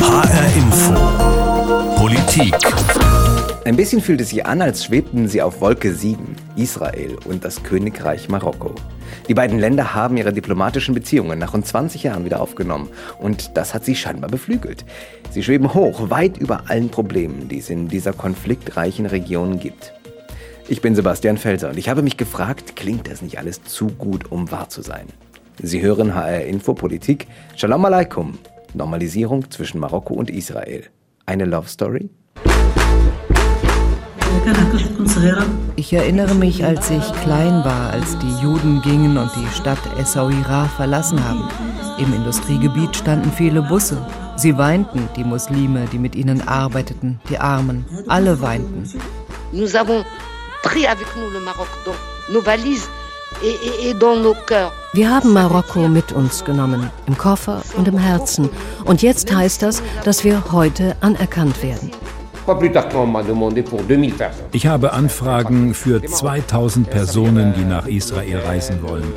HR 0.00 0.56
Info. 0.56 0.94
Politik. 1.96 2.54
Ein 3.64 3.76
bisschen 3.76 4.00
fühlt 4.00 4.20
es 4.20 4.30
sich 4.30 4.46
an, 4.46 4.62
als 4.62 4.84
schwebten 4.84 5.28
sie 5.28 5.42
auf 5.42 5.60
Wolke 5.60 5.92
7, 5.92 6.36
Israel 6.56 7.16
und 7.26 7.44
das 7.44 7.62
Königreich 7.62 8.28
Marokko. 8.28 8.74
Die 9.28 9.34
beiden 9.34 9.58
Länder 9.58 9.94
haben 9.94 10.16
ihre 10.16 10.32
diplomatischen 10.32 10.94
Beziehungen 10.94 11.38
nach 11.38 11.52
rund 11.52 11.66
20 11.66 12.02
Jahren 12.02 12.24
wieder 12.24 12.40
aufgenommen 12.40 12.88
und 13.18 13.56
das 13.56 13.74
hat 13.74 13.84
sie 13.84 13.94
scheinbar 13.94 14.30
beflügelt. 14.30 14.84
Sie 15.30 15.42
schweben 15.42 15.74
hoch, 15.74 16.10
weit 16.10 16.38
über 16.38 16.70
allen 16.70 16.88
Problemen, 16.88 17.48
die 17.48 17.58
es 17.58 17.68
in 17.68 17.88
dieser 17.88 18.12
konfliktreichen 18.12 19.06
Region 19.06 19.60
gibt. 19.60 19.92
Ich 20.68 20.80
bin 20.80 20.94
Sebastian 20.94 21.36
Felser 21.36 21.68
und 21.68 21.78
ich 21.78 21.88
habe 21.88 22.02
mich 22.02 22.16
gefragt, 22.16 22.74
klingt 22.74 23.10
das 23.10 23.22
nicht 23.22 23.38
alles 23.38 23.62
zu 23.64 23.88
gut, 23.88 24.32
um 24.32 24.50
wahr 24.50 24.68
zu 24.70 24.82
sein? 24.82 25.06
Sie 25.62 25.82
hören 25.82 26.14
HR 26.14 26.46
Info 26.46 26.72
Politik. 26.72 27.26
Shalom 27.54 27.84
Aleikum. 27.84 28.38
Normalisierung 28.74 29.50
zwischen 29.50 29.80
Marokko 29.80 30.14
und 30.14 30.30
Israel. 30.30 30.84
Eine 31.26 31.44
Love 31.44 31.68
Story? 31.68 32.10
Ich 35.76 35.92
erinnere 35.92 36.34
mich, 36.34 36.64
als 36.64 36.90
ich 36.90 37.12
klein 37.22 37.64
war, 37.64 37.90
als 37.90 38.16
die 38.18 38.42
Juden 38.42 38.80
gingen 38.82 39.16
und 39.18 39.30
die 39.36 39.46
Stadt 39.54 39.78
Essaouira 39.98 40.66
verlassen 40.76 41.22
haben. 41.22 41.48
Im 41.98 42.14
Industriegebiet 42.14 42.96
standen 42.96 43.30
viele 43.32 43.62
Busse. 43.62 43.98
Sie 44.36 44.56
weinten, 44.56 45.08
die 45.16 45.24
Muslime, 45.24 45.86
die 45.92 45.98
mit 45.98 46.14
ihnen 46.14 46.46
arbeiteten, 46.46 47.20
die 47.28 47.38
Armen. 47.38 47.84
Alle 48.08 48.40
weinten. 48.40 48.88
Nous 49.52 49.74
avons 49.74 50.04
pris 50.62 50.86
avec 50.86 51.06
nous 51.16 51.30
le 51.32 51.40
Maroc 51.40 51.68
dans 51.84 51.96
nos 52.32 52.42
valises 52.42 52.88
Wir 54.92 55.10
haben 55.10 55.32
Marokko 55.32 55.88
mit 55.88 56.12
uns 56.12 56.44
genommen, 56.44 56.90
im 57.06 57.16
Koffer 57.16 57.62
und 57.74 57.88
im 57.88 57.96
Herzen. 57.96 58.50
Und 58.84 59.00
jetzt 59.00 59.34
heißt 59.34 59.62
das, 59.62 59.82
dass 60.04 60.24
wir 60.24 60.52
heute 60.52 60.94
anerkannt 61.00 61.62
werden. 61.62 61.90
Ich 64.52 64.66
habe 64.66 64.92
Anfragen 64.92 65.72
für 65.72 66.02
2000 66.02 66.90
Personen, 66.90 67.54
die 67.56 67.64
nach 67.64 67.86
Israel 67.86 68.40
reisen 68.40 68.82
wollen. 68.82 69.10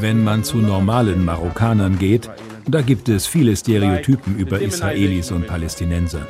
Wenn 0.00 0.24
man 0.24 0.44
zu 0.44 0.56
normalen 0.58 1.24
Marokkanern 1.24 1.98
geht, 1.98 2.30
da 2.66 2.80
gibt 2.80 3.10
es 3.10 3.26
viele 3.26 3.56
Stereotypen 3.56 4.36
über 4.36 4.60
Israelis 4.60 5.32
und 5.32 5.46
Palästinenser. 5.46 6.26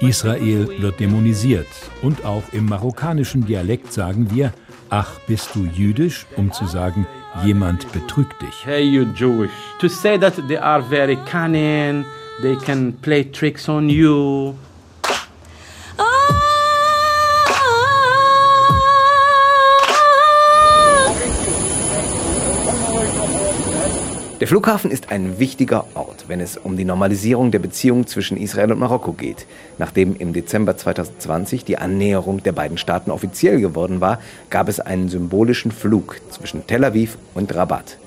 Israel 0.00 0.68
wird 0.80 0.98
dämonisiert 0.98 1.68
und 2.00 2.24
auch 2.24 2.44
im 2.52 2.66
marokkanischen 2.66 3.44
Dialekt 3.44 3.92
sagen 3.92 4.28
wir, 4.32 4.52
ach, 4.90 5.18
bist 5.26 5.54
du 5.54 5.64
jüdisch, 5.64 6.26
um 6.36 6.52
zu 6.52 6.66
sagen, 6.66 7.06
jemand 7.44 7.90
betrügt 7.92 8.42
dich. 8.42 8.64
Hey, 8.64 8.82
you 8.82 9.06
Jewish. 9.14 9.50
To 9.80 9.88
say 9.88 10.18
that 10.18 10.34
they 10.48 10.58
are 10.58 10.82
very 10.82 11.16
cunning, 11.30 12.04
they 12.42 12.56
can 12.56 12.92
play 13.00 13.24
tricks 13.24 13.68
on 13.68 13.88
you. 13.88 14.54
Der 24.40 24.48
Flughafen 24.48 24.90
ist 24.90 25.12
ein 25.12 25.38
wichtiger 25.38 25.84
Ort, 25.92 26.24
wenn 26.28 26.40
es 26.40 26.56
um 26.56 26.74
die 26.78 26.86
Normalisierung 26.86 27.50
der 27.50 27.58
Beziehungen 27.58 28.06
zwischen 28.06 28.38
Israel 28.38 28.72
und 28.72 28.78
Marokko 28.78 29.12
geht. 29.12 29.46
Nachdem 29.76 30.16
im 30.16 30.32
Dezember 30.32 30.78
2020 30.78 31.66
die 31.66 31.76
Annäherung 31.76 32.42
der 32.42 32.52
beiden 32.52 32.78
Staaten 32.78 33.10
offiziell 33.10 33.60
geworden 33.60 34.00
war, 34.00 34.18
gab 34.48 34.70
es 34.70 34.80
einen 34.80 35.10
symbolischen 35.10 35.72
Flug 35.72 36.22
zwischen 36.30 36.66
Tel 36.66 36.84
Aviv 36.84 37.18
und 37.34 37.54
Rabat. 37.54 37.98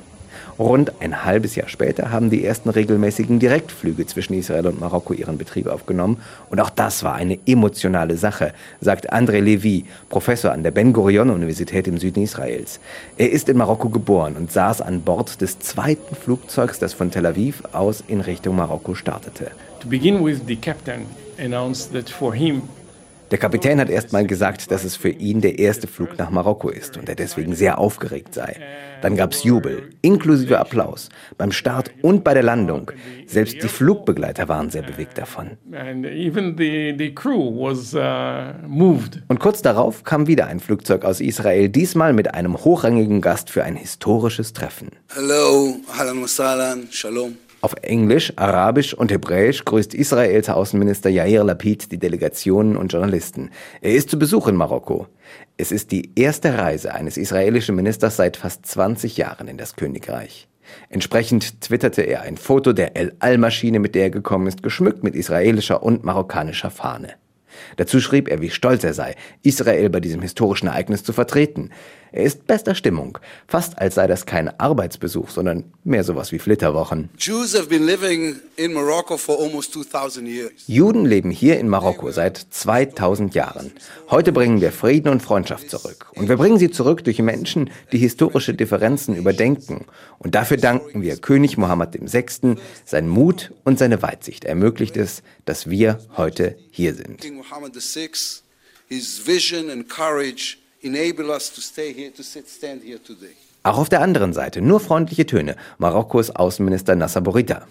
Rund 0.60 0.92
ein 1.00 1.26
halbes 1.26 1.56
Jahr 1.56 1.68
später 1.68 2.12
haben 2.12 2.30
die 2.30 2.46
ersten 2.46 2.70
regelmäßigen 2.70 3.40
Direktflüge 3.40 4.06
zwischen 4.06 4.34
Israel 4.34 4.68
und 4.68 4.80
Marokko 4.80 5.14
ihren 5.14 5.38
Betrieb 5.38 5.68
aufgenommen. 5.68 6.18
Und 6.50 6.60
auch 6.60 6.70
das 6.70 7.04
war 7.04 7.16
eine 7.16 7.40
emotionale 7.46 8.18
Sache, 8.18 8.54
sagt 8.80 9.12
André 9.12 9.40
Levy, 9.40 9.86
Professor 10.10 10.52
an 10.52 10.64
der 10.64 10.72
Ben 10.72 10.94
Gurion 10.94 11.30
Universität 11.30 11.88
im 11.88 11.98
Süden 11.98 12.24
Israels. 12.24 12.80
Er 13.18 13.32
ist 13.32 13.50
in 13.50 13.58
Marokko 13.58 13.90
geboren 13.90 14.36
und 14.38 14.52
saß 14.52 14.82
an 14.82 15.02
Bord 15.02 15.42
des 15.42 15.60
zweiten 15.60 16.16
Flugzeugs, 16.16 16.80
das 16.80 16.94
von 16.94 17.12
Tel 17.12 17.26
Aviv 17.26 17.64
aus 17.72 18.04
in 18.08 18.22
Richtung 18.22 18.56
Marokko 18.56 18.96
startete. 18.96 19.52
To 19.82 19.88
begin 19.90 20.24
with, 20.24 20.42
the 20.48 20.56
captain 20.56 21.06
announced 21.40 21.94
that 21.94 22.10
for 22.10 22.34
him 22.34 22.62
Der 23.34 23.40
Kapitän 23.40 23.80
hat 23.80 23.90
erst 23.90 24.14
mal 24.14 24.28
gesagt, 24.28 24.70
dass 24.70 24.84
es 24.84 24.96
für 24.96 25.10
ihn 25.10 25.42
der 25.42 25.58
erste 25.58 25.88
Flug 25.88 26.20
nach 26.20 26.30
Marokko 26.30 26.70
ist 26.70 26.98
und 26.98 27.10
er 27.10 27.16
deswegen 27.16 27.56
sehr 27.56 27.80
aufgeregt 27.80 28.36
sei. 28.36 28.58
Dann 29.02 29.16
gab 29.16 29.32
es 29.32 29.44
Jubel, 29.44 29.90
inklusive 30.04 30.60
Applaus, 30.60 31.10
beim 31.36 31.52
Start 31.52 31.90
und 32.04 32.24
bei 32.24 32.36
der 32.36 32.44
Landung. 32.44 32.92
Selbst 33.26 33.56
die 33.56 33.68
Flugbegleiter 33.68 34.48
waren 34.50 34.70
sehr 34.70 34.84
bewegt 34.84 35.18
davon. 35.18 35.58
and 35.72 36.06
even 36.06 36.56
the, 36.60 36.94
the 36.96 37.12
crew 37.12 37.50
was 37.56 37.96
uh, 37.96 38.54
moved. 38.68 39.24
Und 39.30 39.40
kurz 39.40 39.64
darauf 39.64 40.04
kam 40.04 40.28
wieder 40.28 40.46
ein 40.46 40.60
Flugzeug 40.60 41.04
aus 41.04 41.20
Israel, 41.20 41.70
diesmal 41.70 42.14
mit 42.14 42.36
einem 42.36 42.64
hochrangigen 42.64 43.20
Gast 43.20 43.50
für 43.50 43.64
ein 43.64 43.76
historisches 43.76 44.54
Treffen. 44.54 44.90
Hello, 45.12 45.78
ahlan 45.92 46.22
wa 46.22 46.28
sahlan, 46.28 46.88
shalom. 46.92 47.36
Auf 47.64 47.76
Englisch, 47.82 48.34
Arabisch 48.36 48.94
und 48.94 49.10
Hebräisch 49.10 49.64
grüßt 49.64 49.94
Israels 49.94 50.50
Außenminister 50.50 51.10
Yair 51.10 51.46
Lapid 51.46 51.94
die 51.94 51.98
Delegationen 51.98 52.76
und 52.76 52.92
Journalisten. 52.92 53.52
Er 53.80 53.94
ist 53.94 54.10
zu 54.10 54.20
Besuch 54.20 54.50
in 54.50 54.58
Marokko. 54.58 55.08
Es 55.56 55.72
ist 55.72 55.92
die 55.92 56.12
erste 56.16 56.58
Reise 56.58 56.94
eines 56.94 57.16
israelischen 57.16 57.78
Ministers 57.78 58.18
seit 58.18 58.36
fast 58.36 58.66
20 58.66 59.16
Jahren 59.16 59.48
in 59.48 59.56
das 59.56 59.78
Königreich. 59.78 60.50
Entsprechend 60.90 61.62
twitterte 61.62 62.02
er 62.02 62.24
ein 62.24 62.36
Foto 62.36 62.74
der 62.74 62.98
El 62.98 63.16
Al-Maschine, 63.20 63.80
mit 63.80 63.96
der 63.96 64.04
er 64.04 64.10
gekommen 64.10 64.48
ist, 64.48 64.62
geschmückt 64.62 65.06
mit 65.06 65.16
israelischer 65.16 65.84
und 65.84 66.04
marokkanischer 66.04 66.70
Fahne. 66.70 67.14
Dazu 67.78 68.00
schrieb 68.00 68.28
er, 68.28 68.42
wie 68.42 68.50
stolz 68.50 68.84
er 68.84 68.94
sei, 68.94 69.16
Israel 69.42 69.90
bei 69.90 70.00
diesem 70.00 70.22
historischen 70.22 70.68
Ereignis 70.68 71.04
zu 71.04 71.14
vertreten. 71.14 71.70
Er 72.16 72.26
ist 72.26 72.46
bester 72.46 72.76
Stimmung, 72.76 73.18
fast 73.48 73.80
als 73.80 73.96
sei 73.96 74.06
das 74.06 74.28
kein 74.28 74.48
Arbeitsbesuch, 74.60 75.32
sondern 75.32 75.64
mehr 75.84 76.04
sowas 76.04 76.32
wie 76.32 76.38
Flitterwochen. 76.38 77.10
Jews 77.18 77.58
have 77.58 77.70
been 77.70 77.88
living 77.88 78.36
in 78.56 78.72
Morocco 78.72 79.18
for 79.18 79.40
almost 79.42 79.74
2000 79.74 80.28
years. 80.28 80.52
Juden 80.68 81.06
leben 81.06 81.32
hier 81.32 81.60
in 81.60 81.68
Marokko 81.68 82.12
seit 82.12 82.38
2000 82.38 83.34
Jahren. 83.34 83.72
Heute 84.12 84.32
bringen 84.32 84.62
wir 84.62 84.72
Frieden 84.72 85.10
und 85.10 85.24
Freundschaft 85.24 85.72
zurück. 85.72 86.06
Und 86.14 86.30
wir 86.30 86.38
bringen 86.38 86.60
sie 86.60 86.70
zurück 86.70 87.04
durch 87.04 87.18
Menschen, 87.18 87.72
die 87.92 87.98
historische 87.98 88.54
Differenzen 88.54 89.16
überdenken. 89.16 89.86
Und 90.20 90.36
dafür 90.36 90.58
danken 90.58 91.02
wir 91.02 91.18
König 91.18 91.58
Mohammed 91.58 91.98
VI. 92.00 92.58
Sein 92.86 93.10
Mut 93.10 93.52
und 93.64 93.80
seine 93.80 94.04
Weitsicht 94.04 94.46
ermöglicht 94.46 94.98
es, 94.98 95.24
dass 95.46 95.68
wir 95.68 95.98
heute 96.16 96.58
hier 96.70 96.94
sind. 96.94 97.24
Mohammed 97.54 97.76
VI, 97.76 98.10
his 98.90 99.20
vision 99.20 99.70
and 99.70 99.88
courage 99.88 100.58
enable 100.82 101.30
us 101.30 101.54
to 101.54 101.62
stay 101.62 101.94
here, 101.94 102.10
to 102.10 102.24
sit, 102.24 102.50
stand 102.50 102.82
here 102.82 102.98
today. 102.98 103.36
Auch 103.62 103.78
auf 103.78 103.90
der 103.90 104.02
anderen 104.02 104.34
Seite 104.34 104.62
nur 104.62 104.80
freundliche 104.80 105.28
Töne. 105.28 105.56
Marokkos 105.78 106.32
Außenminister 106.32 106.96
Nasser 106.96 107.22
Bourita. 107.22 107.68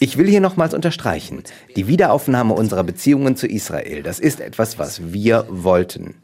Ich 0.00 0.18
will 0.18 0.28
hier 0.28 0.40
nochmals 0.40 0.74
unterstreichen, 0.74 1.44
die 1.76 1.86
Wiederaufnahme 1.86 2.54
unserer 2.54 2.84
Beziehungen 2.84 3.36
zu 3.36 3.46
Israel, 3.46 4.02
das 4.02 4.20
ist 4.20 4.40
etwas, 4.40 4.78
was 4.78 5.12
wir 5.12 5.46
wollten. 5.50 6.14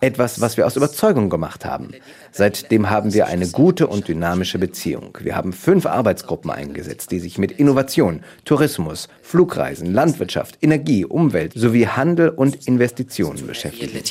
Etwas, 0.00 0.40
was 0.40 0.56
wir 0.56 0.66
aus 0.66 0.76
Überzeugung 0.76 1.30
gemacht 1.30 1.64
haben. 1.64 1.90
Seitdem 2.32 2.90
haben 2.90 3.14
wir 3.14 3.26
eine 3.26 3.48
gute 3.48 3.86
und 3.86 4.08
dynamische 4.08 4.58
Beziehung. 4.58 5.18
Wir 5.20 5.34
haben 5.34 5.52
fünf 5.52 5.86
Arbeitsgruppen 5.86 6.50
eingesetzt, 6.50 7.10
die 7.10 7.18
sich 7.18 7.38
mit 7.38 7.52
Innovation, 7.52 8.20
Tourismus, 8.44 9.08
Flugreisen, 9.22 9.92
Landwirtschaft, 9.92 10.58
Energie, 10.62 11.04
Umwelt 11.04 11.52
sowie 11.54 11.86
Handel 11.86 12.28
und 12.28 12.66
Investitionen 12.66 13.46
beschäftigen. 13.46 14.02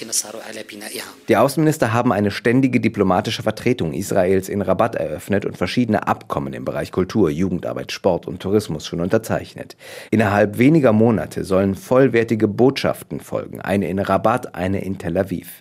Die 1.28 1.38
Außenminister 1.38 1.94
haben 1.94 2.12
eine 2.12 2.32
ständige 2.32 2.80
diplomatische 2.80 3.44
Vertretung 3.44 3.94
Israels 3.94 4.50
in 4.50 4.62
Rabat 4.62 4.96
eröffnet 4.96 5.46
und 5.46 5.58
verschiedene 5.58 6.08
Abkommen 6.08 6.54
im 6.54 6.66
Bereich 6.66 6.92
Kultur, 6.92 7.30
Jugendarbeit, 7.30 7.92
Sport 7.92 8.28
und 8.28 8.42
Tourismus 8.42 8.86
schon 8.86 9.02
unterzeichnet. 9.02 9.76
Innerhalb 10.12 10.58
weniger 10.58 10.94
Monate 10.94 11.44
sollen 11.44 11.76
vollwertige 11.76 12.48
Botschaften 12.48 13.20
folgen, 13.20 13.62
eine 13.62 13.90
in 13.90 14.00
Rabat, 14.00 14.56
eine 14.56 14.82
in 14.84 14.98
Tel 14.98 15.18
Aviv. 15.18 15.57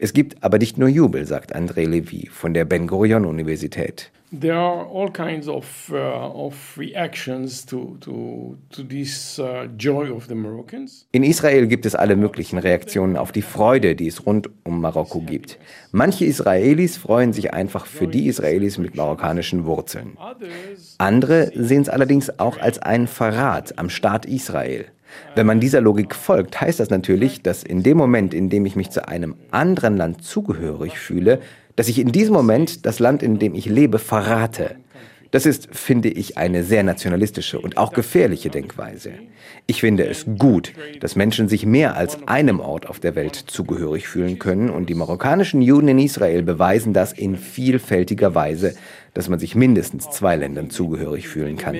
Es 0.00 0.12
gibt 0.12 0.44
aber 0.44 0.58
nicht 0.58 0.78
nur 0.78 0.88
Jubel, 0.88 1.26
sagt 1.26 1.56
André 1.56 1.84
Levy 1.84 2.28
von 2.30 2.54
der 2.54 2.64
Ben 2.64 2.86
Gurion 2.86 3.24
Universität. 3.24 4.12
There 4.30 4.54
are 4.54 4.86
all 4.86 5.10
kinds 5.10 5.48
of, 5.48 5.90
uh, 5.90 5.96
of 5.96 6.54
reactions 6.76 7.64
to, 7.66 7.96
to, 8.00 8.58
to 8.70 8.82
this 8.84 9.38
uh, 9.38 9.66
joy 9.76 10.12
of 10.12 10.26
the 10.28 10.34
Moroccans. 10.34 11.06
In 11.12 11.24
Israel 11.24 11.66
gibt 11.66 11.84
es 11.84 11.94
alle 11.94 12.14
möglichen 12.14 12.58
Reaktionen 12.58 13.16
auf 13.16 13.32
die 13.32 13.42
Freude, 13.42 13.96
die 13.96 14.06
es 14.06 14.26
rund 14.26 14.50
um 14.64 14.82
Marokko 14.82 15.20
gibt. 15.20 15.58
Manche 15.92 16.26
Israelis 16.26 16.98
freuen 16.98 17.32
sich 17.32 17.54
einfach 17.54 17.86
für 17.86 18.06
die 18.06 18.26
Israelis 18.26 18.76
mit 18.76 18.94
marokkanischen 18.94 19.64
Wurzeln. 19.64 20.18
Andere 20.98 21.50
sehen 21.54 21.82
es 21.82 21.88
allerdings 21.88 22.38
auch 22.38 22.58
als 22.58 22.78
einen 22.78 23.06
Verrat 23.06 23.78
am 23.78 23.88
Staat 23.88 24.26
Israel. 24.26 24.84
Wenn 25.34 25.46
man 25.46 25.60
dieser 25.60 25.80
Logik 25.80 26.14
folgt, 26.14 26.60
heißt 26.60 26.80
das 26.80 26.90
natürlich, 26.90 27.42
dass 27.42 27.62
in 27.62 27.82
dem 27.82 27.96
Moment, 27.96 28.34
in 28.34 28.50
dem 28.50 28.66
ich 28.66 28.76
mich 28.76 28.90
zu 28.90 29.06
einem 29.06 29.36
anderen 29.50 29.96
Land 29.96 30.24
zugehörig 30.24 30.98
fühle, 30.98 31.40
dass 31.76 31.88
ich 31.88 31.98
in 31.98 32.12
diesem 32.12 32.34
Moment 32.34 32.86
das 32.86 32.98
Land, 32.98 33.22
in 33.22 33.38
dem 33.38 33.54
ich 33.54 33.66
lebe, 33.66 33.98
verrate. 33.98 34.76
Das 35.30 35.44
ist, 35.44 35.68
finde 35.72 36.08
ich, 36.08 36.38
eine 36.38 36.64
sehr 36.64 36.82
nationalistische 36.82 37.60
und 37.60 37.76
auch 37.76 37.92
gefährliche 37.92 38.48
Denkweise. 38.48 39.12
Ich 39.66 39.80
finde 39.80 40.06
es 40.06 40.24
gut, 40.38 40.72
dass 41.00 41.16
Menschen 41.16 41.48
sich 41.48 41.66
mehr 41.66 41.96
als 41.96 42.26
einem 42.26 42.60
Ort 42.60 42.88
auf 42.88 42.98
der 42.98 43.14
Welt 43.14 43.34
zugehörig 43.34 44.08
fühlen 44.08 44.38
können 44.38 44.70
und 44.70 44.88
die 44.88 44.94
marokkanischen 44.94 45.60
Juden 45.60 45.88
in 45.88 45.98
Israel 45.98 46.42
beweisen 46.42 46.94
das 46.94 47.12
in 47.12 47.36
vielfältiger 47.36 48.34
Weise, 48.34 48.74
dass 49.12 49.28
man 49.28 49.38
sich 49.38 49.54
mindestens 49.54 50.08
zwei 50.10 50.36
Ländern 50.36 50.70
zugehörig 50.70 51.28
fühlen 51.28 51.58
kann. 51.58 51.74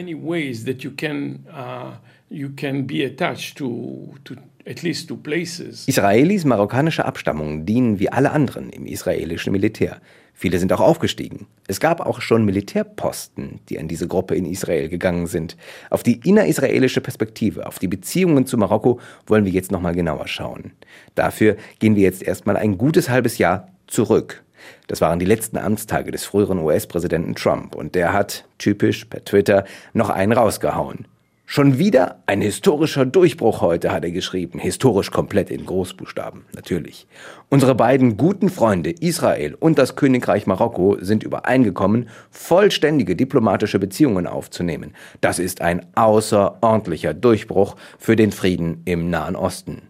Israelis 5.89 6.45
marokkanischer 6.45 7.07
Abstammung 7.07 7.65
dienen 7.65 7.99
wie 8.01 8.11
alle 8.11 8.33
anderen 8.33 8.69
im 8.69 8.85
israelischen 8.85 9.51
Militär. 9.51 9.99
Viele 10.35 10.59
sind 10.59 10.71
auch 10.75 10.81
aufgestiegen. 10.81 11.47
Es 11.67 11.81
gab 11.81 12.01
auch 12.01 12.21
schon 12.21 12.45
Militärposten, 12.45 13.61
die 13.71 13.79
an 13.79 13.89
diese 13.89 14.07
Gruppe 14.07 14.35
in 14.35 14.45
Israel 14.45 14.91
gegangen 14.91 15.27
sind. 15.27 15.57
Auf 15.89 16.03
die 16.03 16.21
innerisraelische 16.23 17.01
Perspektive, 17.01 17.67
auf 17.67 17.79
die 17.79 17.89
Beziehungen 17.89 18.45
zu 18.45 18.59
Marokko 18.59 19.01
wollen 19.27 19.47
wir 19.47 19.53
jetzt 19.53 19.73
nochmal 19.73 19.95
genauer 19.95 20.29
schauen. 20.29 20.73
Dafür 21.15 21.57
gehen 21.79 21.97
wir 21.97 22.03
jetzt 22.03 22.23
erstmal 22.23 22.59
ein 22.59 22.77
gutes 22.77 23.09
halbes 23.09 23.39
Jahr 23.39 23.69
zurück. 23.87 24.45
Das 24.87 25.01
waren 25.01 25.19
die 25.19 25.25
letzten 25.25 25.57
Amtstage 25.57 26.11
des 26.11 26.25
früheren 26.25 26.59
US-Präsidenten 26.59 27.35
Trump 27.35 27.75
und 27.75 27.95
der 27.95 28.13
hat, 28.13 28.45
typisch 28.59 29.07
per 29.07 29.25
Twitter, 29.25 29.65
noch 29.95 30.11
einen 30.11 30.33
rausgehauen. 30.33 31.07
Schon 31.51 31.79
wieder 31.79 32.19
ein 32.27 32.43
historischer 32.43 33.07
Durchbruch 33.07 33.63
heute, 33.63 33.91
hat 33.91 34.05
er 34.05 34.11
geschrieben. 34.11 34.59
Historisch 34.59 35.11
komplett 35.11 35.49
in 35.49 35.65
Großbuchstaben, 35.65 36.45
natürlich. 36.55 37.07
Unsere 37.49 37.75
beiden 37.75 38.19
guten 38.19 38.51
Freunde 38.51 38.91
Israel 38.91 39.55
und 39.55 39.79
das 39.79 39.97
Königreich 39.97 40.47
Marokko 40.47 40.99
sind 41.01 41.23
übereingekommen, 41.23 42.11
vollständige 42.31 43.17
diplomatische 43.17 43.79
Beziehungen 43.79 44.27
aufzunehmen. 44.27 44.93
Das 45.23 45.39
ist 45.39 45.63
ein 45.63 45.87
außerordentlicher 45.95 47.15
Durchbruch 47.15 47.77
für 47.99 48.15
den 48.15 48.31
Frieden 48.31 48.83
im 48.85 49.09
Nahen 49.09 49.35
Osten. 49.35 49.81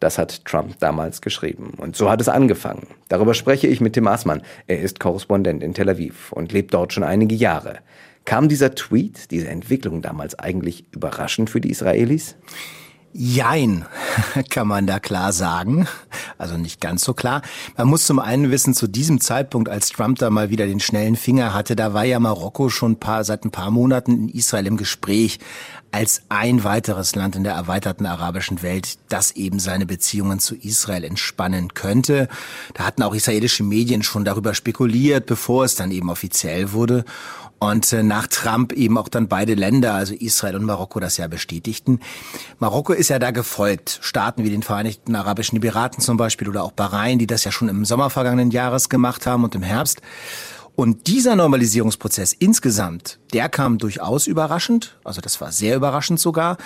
Das 0.00 0.16
hat 0.16 0.46
Trump 0.46 0.78
damals 0.80 1.20
geschrieben. 1.20 1.74
Und 1.76 1.96
so 1.96 2.10
hat 2.10 2.22
es 2.22 2.30
angefangen. 2.30 2.86
Darüber 3.08 3.34
spreche 3.34 3.66
ich 3.66 3.82
mit 3.82 3.92
Tim 3.92 4.06
Aßmann. 4.06 4.40
Er 4.66 4.80
ist 4.80 5.00
Korrespondent 5.00 5.62
in 5.62 5.74
Tel 5.74 5.90
Aviv 5.90 6.32
und 6.32 6.52
lebt 6.52 6.72
dort 6.72 6.94
schon 6.94 7.04
einige 7.04 7.34
Jahre. 7.34 7.80
Kam 8.26 8.48
dieser 8.48 8.74
Tweet, 8.74 9.30
diese 9.30 9.48
Entwicklung 9.48 10.02
damals 10.02 10.38
eigentlich 10.38 10.84
überraschend 10.90 11.48
für 11.48 11.60
die 11.60 11.70
Israelis? 11.70 12.34
Jein, 13.12 13.86
kann 14.50 14.68
man 14.68 14.86
da 14.86 14.98
klar 14.98 15.32
sagen. 15.32 15.86
Also 16.36 16.58
nicht 16.58 16.82
ganz 16.82 17.02
so 17.02 17.14
klar. 17.14 17.40
Man 17.78 17.88
muss 17.88 18.04
zum 18.04 18.18
einen 18.18 18.50
wissen, 18.50 18.74
zu 18.74 18.88
diesem 18.88 19.20
Zeitpunkt, 19.20 19.70
als 19.70 19.88
Trump 19.88 20.18
da 20.18 20.28
mal 20.28 20.50
wieder 20.50 20.66
den 20.66 20.80
schnellen 20.80 21.16
Finger 21.16 21.54
hatte, 21.54 21.76
da 21.76 21.94
war 21.94 22.04
ja 22.04 22.18
Marokko 22.18 22.68
schon 22.68 22.92
ein 22.92 23.00
paar, 23.00 23.24
seit 23.24 23.44
ein 23.44 23.52
paar 23.52 23.70
Monaten 23.70 24.12
in 24.12 24.28
Israel 24.28 24.66
im 24.66 24.76
Gespräch 24.76 25.38
als 25.92 26.22
ein 26.28 26.62
weiteres 26.62 27.14
Land 27.14 27.36
in 27.36 27.44
der 27.44 27.54
erweiterten 27.54 28.04
arabischen 28.04 28.60
Welt, 28.62 28.98
das 29.08 29.30
eben 29.30 29.60
seine 29.60 29.86
Beziehungen 29.86 30.40
zu 30.40 30.54
Israel 30.54 31.04
entspannen 31.04 31.72
könnte. 31.72 32.28
Da 32.74 32.84
hatten 32.84 33.02
auch 33.02 33.14
israelische 33.14 33.62
Medien 33.62 34.02
schon 34.02 34.26
darüber 34.26 34.52
spekuliert, 34.52 35.24
bevor 35.24 35.64
es 35.64 35.74
dann 35.74 35.92
eben 35.92 36.10
offiziell 36.10 36.72
wurde. 36.72 37.06
Und 37.66 37.92
äh, 37.92 38.04
nach 38.04 38.28
Trump 38.28 38.72
eben 38.72 38.96
auch 38.96 39.08
dann 39.08 39.26
beide 39.26 39.54
Länder, 39.54 39.94
also 39.94 40.14
Israel 40.14 40.54
und 40.54 40.64
Marokko, 40.64 41.00
das 41.00 41.16
ja 41.16 41.26
bestätigten. 41.26 41.98
Marokko 42.60 42.92
ist 42.92 43.08
ja 43.08 43.18
da 43.18 43.32
gefolgt. 43.32 43.98
Staaten 44.02 44.44
wie 44.44 44.50
den 44.50 44.62
Vereinigten 44.62 45.16
Arabischen 45.16 45.56
Emiraten 45.56 46.00
zum 46.00 46.16
Beispiel 46.16 46.48
oder 46.48 46.62
auch 46.62 46.70
Bahrain, 46.70 47.18
die 47.18 47.26
das 47.26 47.42
ja 47.42 47.50
schon 47.50 47.68
im 47.68 47.84
Sommer 47.84 48.08
vergangenen 48.08 48.52
Jahres 48.52 48.88
gemacht 48.88 49.26
haben 49.26 49.42
und 49.42 49.56
im 49.56 49.62
Herbst. 49.62 50.00
Und 50.76 51.06
dieser 51.06 51.34
Normalisierungsprozess 51.34 52.34
insgesamt, 52.34 53.18
der 53.32 53.48
kam 53.48 53.78
durchaus 53.78 54.26
überraschend, 54.26 54.98
also 55.04 55.20
das 55.20 55.40
war 55.40 55.50
sehr 55.50 55.74
überraschend 55.74 56.20
sogar. 56.20 56.58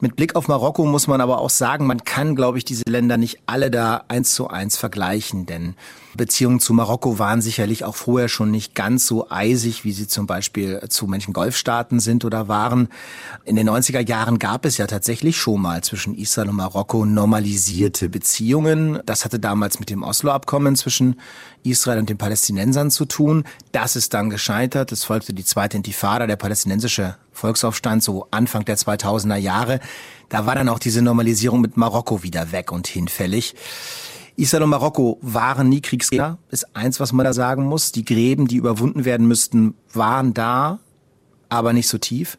Mit 0.00 0.14
Blick 0.16 0.36
auf 0.36 0.48
Marokko 0.48 0.86
muss 0.86 1.08
man 1.08 1.20
aber 1.20 1.40
auch 1.40 1.50
sagen, 1.50 1.84
man 1.86 2.04
kann, 2.04 2.36
glaube 2.36 2.56
ich, 2.56 2.64
diese 2.64 2.84
Länder 2.86 3.16
nicht 3.16 3.40
alle 3.46 3.70
da 3.70 4.04
eins 4.06 4.32
zu 4.32 4.48
eins 4.48 4.76
vergleichen, 4.76 5.44
denn 5.44 5.74
Beziehungen 6.16 6.60
zu 6.60 6.72
Marokko 6.72 7.18
waren 7.18 7.40
sicherlich 7.40 7.84
auch 7.84 7.96
vorher 7.96 8.28
schon 8.28 8.50
nicht 8.50 8.74
ganz 8.74 9.06
so 9.06 9.30
eisig, 9.30 9.84
wie 9.84 9.92
sie 9.92 10.08
zum 10.08 10.26
Beispiel 10.26 10.80
zu 10.88 11.06
manchen 11.06 11.32
Golfstaaten 11.32 12.00
sind 12.00 12.24
oder 12.24 12.48
waren. 12.48 12.88
In 13.44 13.56
den 13.56 13.68
90er 13.68 14.06
Jahren 14.06 14.38
gab 14.38 14.64
es 14.64 14.78
ja 14.78 14.86
tatsächlich 14.86 15.36
schon 15.36 15.60
mal 15.60 15.82
zwischen 15.82 16.14
Israel 16.14 16.48
und 16.48 16.56
Marokko 16.56 17.04
normalisierte 17.04 18.08
Beziehungen. 18.08 19.00
Das 19.06 19.24
hatte 19.24 19.38
damals 19.38 19.80
mit 19.80 19.90
dem 19.90 20.02
Oslo-Abkommen 20.02 20.76
zwischen 20.76 21.20
Israel 21.62 21.98
und 21.98 22.08
den 22.08 22.18
Palästinensern 22.18 22.90
zu 22.90 23.04
tun. 23.04 23.44
Das 23.72 23.96
ist 23.96 24.14
dann 24.14 24.30
gescheitert. 24.30 24.92
Es 24.92 25.04
folgte 25.04 25.34
die 25.34 25.44
zweite 25.44 25.76
Intifada, 25.76 26.26
der 26.26 26.36
palästinensische 26.36 27.16
Volksaufstand, 27.32 28.02
so 28.02 28.26
Anfang 28.30 28.64
der 28.64 28.76
2000er 28.76 29.36
Jahre. 29.36 29.80
Da 30.28 30.46
war 30.46 30.54
dann 30.54 30.68
auch 30.68 30.78
diese 30.78 31.02
Normalisierung 31.02 31.60
mit 31.60 31.76
Marokko 31.76 32.22
wieder 32.22 32.52
weg 32.52 32.72
und 32.72 32.86
hinfällig. 32.86 33.54
Israel 34.38 34.62
und 34.62 34.70
Marokko 34.70 35.18
waren 35.20 35.68
nie 35.68 35.80
Kriegsgegner, 35.80 36.38
ist 36.50 36.76
eins, 36.76 37.00
was 37.00 37.12
man 37.12 37.24
da 37.24 37.32
sagen 37.32 37.64
muss. 37.64 37.90
Die 37.90 38.04
Gräben, 38.04 38.46
die 38.46 38.56
überwunden 38.56 39.04
werden 39.04 39.26
müssten, 39.26 39.74
waren 39.92 40.32
da, 40.32 40.78
aber 41.48 41.72
nicht 41.72 41.88
so 41.88 41.98
tief. 41.98 42.38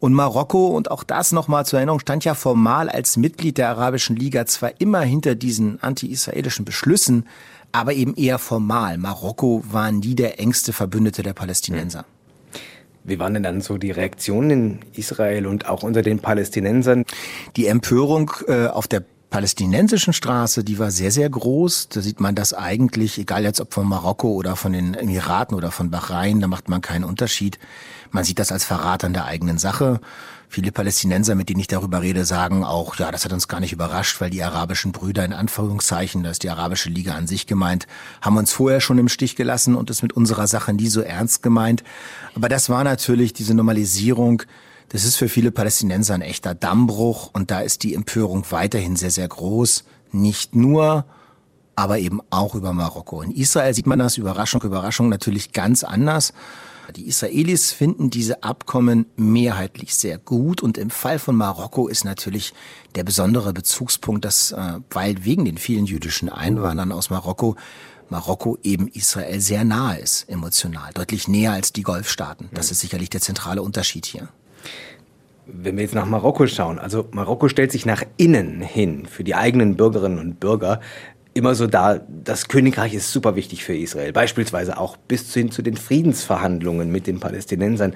Und 0.00 0.14
Marokko, 0.14 0.66
und 0.66 0.90
auch 0.90 1.04
das 1.04 1.30
nochmal 1.30 1.64
zur 1.64 1.78
Erinnerung, 1.78 2.00
stand 2.00 2.24
ja 2.24 2.34
formal 2.34 2.88
als 2.88 3.16
Mitglied 3.16 3.56
der 3.56 3.68
Arabischen 3.68 4.16
Liga 4.16 4.46
zwar 4.46 4.80
immer 4.80 5.02
hinter 5.02 5.36
diesen 5.36 5.80
anti-israelischen 5.80 6.64
Beschlüssen, 6.64 7.28
aber 7.70 7.92
eben 7.92 8.16
eher 8.16 8.40
formal. 8.40 8.98
Marokko 8.98 9.62
war 9.70 9.92
nie 9.92 10.16
der 10.16 10.40
engste 10.40 10.72
Verbündete 10.72 11.22
der 11.22 11.34
Palästinenser. 11.34 12.04
Wie 13.04 13.20
waren 13.20 13.34
denn 13.34 13.44
dann 13.44 13.60
so 13.60 13.78
die 13.78 13.92
Reaktionen 13.92 14.50
in 14.50 14.78
Israel 14.92 15.46
und 15.46 15.68
auch 15.68 15.84
unter 15.84 16.02
den 16.02 16.18
Palästinensern? 16.18 17.04
Die 17.54 17.68
Empörung 17.68 18.32
äh, 18.48 18.66
auf 18.66 18.88
der 18.88 19.04
palästinensischen 19.30 20.12
Straße, 20.12 20.64
die 20.64 20.78
war 20.78 20.90
sehr, 20.90 21.10
sehr 21.10 21.28
groß. 21.28 21.88
Da 21.90 22.00
sieht 22.00 22.20
man 22.20 22.34
das 22.34 22.54
eigentlich, 22.54 23.18
egal 23.18 23.44
jetzt 23.44 23.60
ob 23.60 23.74
von 23.74 23.86
Marokko 23.86 24.32
oder 24.32 24.56
von 24.56 24.72
den 24.72 24.94
Emiraten 24.94 25.56
oder 25.56 25.70
von 25.70 25.90
Bahrain, 25.90 26.40
da 26.40 26.46
macht 26.46 26.68
man 26.68 26.80
keinen 26.80 27.04
Unterschied. 27.04 27.58
Man 28.10 28.24
sieht 28.24 28.38
das 28.38 28.52
als 28.52 28.64
Verrat 28.64 29.04
an 29.04 29.12
der 29.12 29.26
eigenen 29.26 29.58
Sache. 29.58 30.00
Viele 30.50 30.72
Palästinenser, 30.72 31.34
mit 31.34 31.50
denen 31.50 31.60
ich 31.60 31.66
darüber 31.66 32.00
rede, 32.00 32.24
sagen 32.24 32.64
auch, 32.64 32.96
ja, 32.96 33.10
das 33.10 33.26
hat 33.26 33.34
uns 33.34 33.48
gar 33.48 33.60
nicht 33.60 33.74
überrascht, 33.74 34.18
weil 34.22 34.30
die 34.30 34.42
arabischen 34.42 34.92
Brüder 34.92 35.22
in 35.26 35.34
Anführungszeichen, 35.34 36.22
da 36.22 36.30
ist 36.30 36.42
die 36.42 36.48
arabische 36.48 36.88
Liga 36.88 37.14
an 37.14 37.26
sich 37.26 37.46
gemeint, 37.46 37.86
haben 38.22 38.38
uns 38.38 38.50
vorher 38.50 38.80
schon 38.80 38.96
im 38.96 39.08
Stich 39.08 39.36
gelassen 39.36 39.74
und 39.74 39.90
es 39.90 40.00
mit 40.00 40.14
unserer 40.14 40.46
Sache 40.46 40.72
nie 40.72 40.88
so 40.88 41.02
ernst 41.02 41.42
gemeint. 41.42 41.84
Aber 42.34 42.48
das 42.48 42.70
war 42.70 42.82
natürlich 42.82 43.34
diese 43.34 43.52
Normalisierung 43.52 44.42
das 44.90 45.04
ist 45.04 45.16
für 45.16 45.28
viele 45.28 45.50
Palästinenser 45.50 46.14
ein 46.14 46.22
echter 46.22 46.54
Dammbruch 46.54 47.30
und 47.32 47.50
da 47.50 47.60
ist 47.60 47.82
die 47.82 47.94
Empörung 47.94 48.44
weiterhin 48.50 48.96
sehr, 48.96 49.10
sehr 49.10 49.28
groß. 49.28 49.84
Nicht 50.12 50.54
nur, 50.54 51.04
aber 51.76 51.98
eben 51.98 52.20
auch 52.30 52.54
über 52.54 52.72
Marokko. 52.72 53.22
In 53.22 53.30
Israel 53.30 53.74
sieht 53.74 53.86
man 53.86 53.98
das, 53.98 54.16
Überraschung, 54.16 54.62
Überraschung, 54.62 55.08
natürlich 55.08 55.52
ganz 55.52 55.84
anders. 55.84 56.32
Die 56.96 57.06
Israelis 57.06 57.70
finden 57.70 58.08
diese 58.08 58.42
Abkommen 58.42 59.04
mehrheitlich 59.16 59.94
sehr 59.94 60.16
gut 60.16 60.62
und 60.62 60.78
im 60.78 60.88
Fall 60.88 61.18
von 61.18 61.36
Marokko 61.36 61.86
ist 61.86 62.06
natürlich 62.06 62.54
der 62.94 63.04
besondere 63.04 63.52
Bezugspunkt, 63.52 64.24
dass, 64.24 64.52
äh, 64.52 64.80
weil 64.88 65.22
wegen 65.26 65.44
den 65.44 65.58
vielen 65.58 65.84
jüdischen 65.84 66.30
Einwanderern 66.30 66.92
aus 66.92 67.10
Marokko 67.10 67.56
Marokko 68.10 68.56
eben 68.62 68.88
Israel 68.88 69.38
sehr 69.38 69.64
nahe 69.64 69.98
ist, 69.98 70.28
emotional, 70.30 70.92
deutlich 70.94 71.28
näher 71.28 71.52
als 71.52 71.74
die 71.74 71.82
Golfstaaten. 71.82 72.48
Das 72.54 72.70
ist 72.70 72.80
sicherlich 72.80 73.10
der 73.10 73.20
zentrale 73.20 73.62
Unterschied 73.62 74.06
hier. 74.06 74.28
Wenn 75.46 75.76
wir 75.76 75.82
jetzt 75.84 75.94
nach 75.94 76.06
Marokko 76.06 76.46
schauen, 76.46 76.78
also 76.78 77.08
Marokko 77.12 77.48
stellt 77.48 77.72
sich 77.72 77.86
nach 77.86 78.02
innen 78.16 78.60
hin 78.60 79.06
für 79.06 79.24
die 79.24 79.34
eigenen 79.34 79.76
Bürgerinnen 79.76 80.18
und 80.18 80.40
Bürger 80.40 80.80
immer 81.32 81.54
so 81.54 81.66
dar, 81.66 82.00
das 82.24 82.48
Königreich 82.48 82.94
ist 82.94 83.12
super 83.12 83.36
wichtig 83.36 83.64
für 83.64 83.76
Israel, 83.76 84.12
beispielsweise 84.12 84.76
auch 84.76 84.96
bis 84.96 85.32
hin 85.32 85.50
zu 85.50 85.62
den 85.62 85.76
Friedensverhandlungen 85.76 86.90
mit 86.90 87.06
den 87.06 87.20
Palästinensern. 87.20 87.94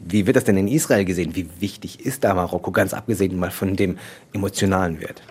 Wie 0.00 0.26
wird 0.26 0.36
das 0.36 0.44
denn 0.44 0.56
in 0.56 0.68
Israel 0.68 1.04
gesehen? 1.04 1.36
Wie 1.36 1.48
wichtig 1.60 2.04
ist 2.04 2.24
da 2.24 2.34
Marokko, 2.34 2.70
ganz 2.70 2.94
abgesehen 2.94 3.38
mal 3.38 3.50
von 3.50 3.76
dem 3.76 3.98
emotionalen 4.32 5.00
Wert? 5.00 5.22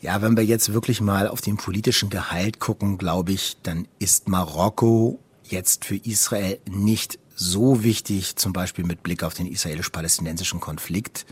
Ja, 0.00 0.22
wenn 0.22 0.36
wir 0.36 0.44
jetzt 0.44 0.72
wirklich 0.72 1.00
mal 1.00 1.28
auf 1.28 1.40
den 1.40 1.56
politischen 1.56 2.10
Gehalt 2.10 2.60
gucken, 2.60 2.98
glaube 2.98 3.32
ich, 3.32 3.56
dann 3.62 3.88
ist 3.98 4.28
Marokko 4.28 5.18
jetzt 5.44 5.84
für 5.84 5.96
Israel 5.96 6.58
nicht 6.70 7.18
so 7.36 7.84
wichtig, 7.84 8.36
zum 8.36 8.52
Beispiel 8.52 8.84
mit 8.84 9.02
Blick 9.02 9.22
auf 9.22 9.34
den 9.34 9.46
israelisch-palästinensischen 9.46 10.58
Konflikt. 10.58 11.26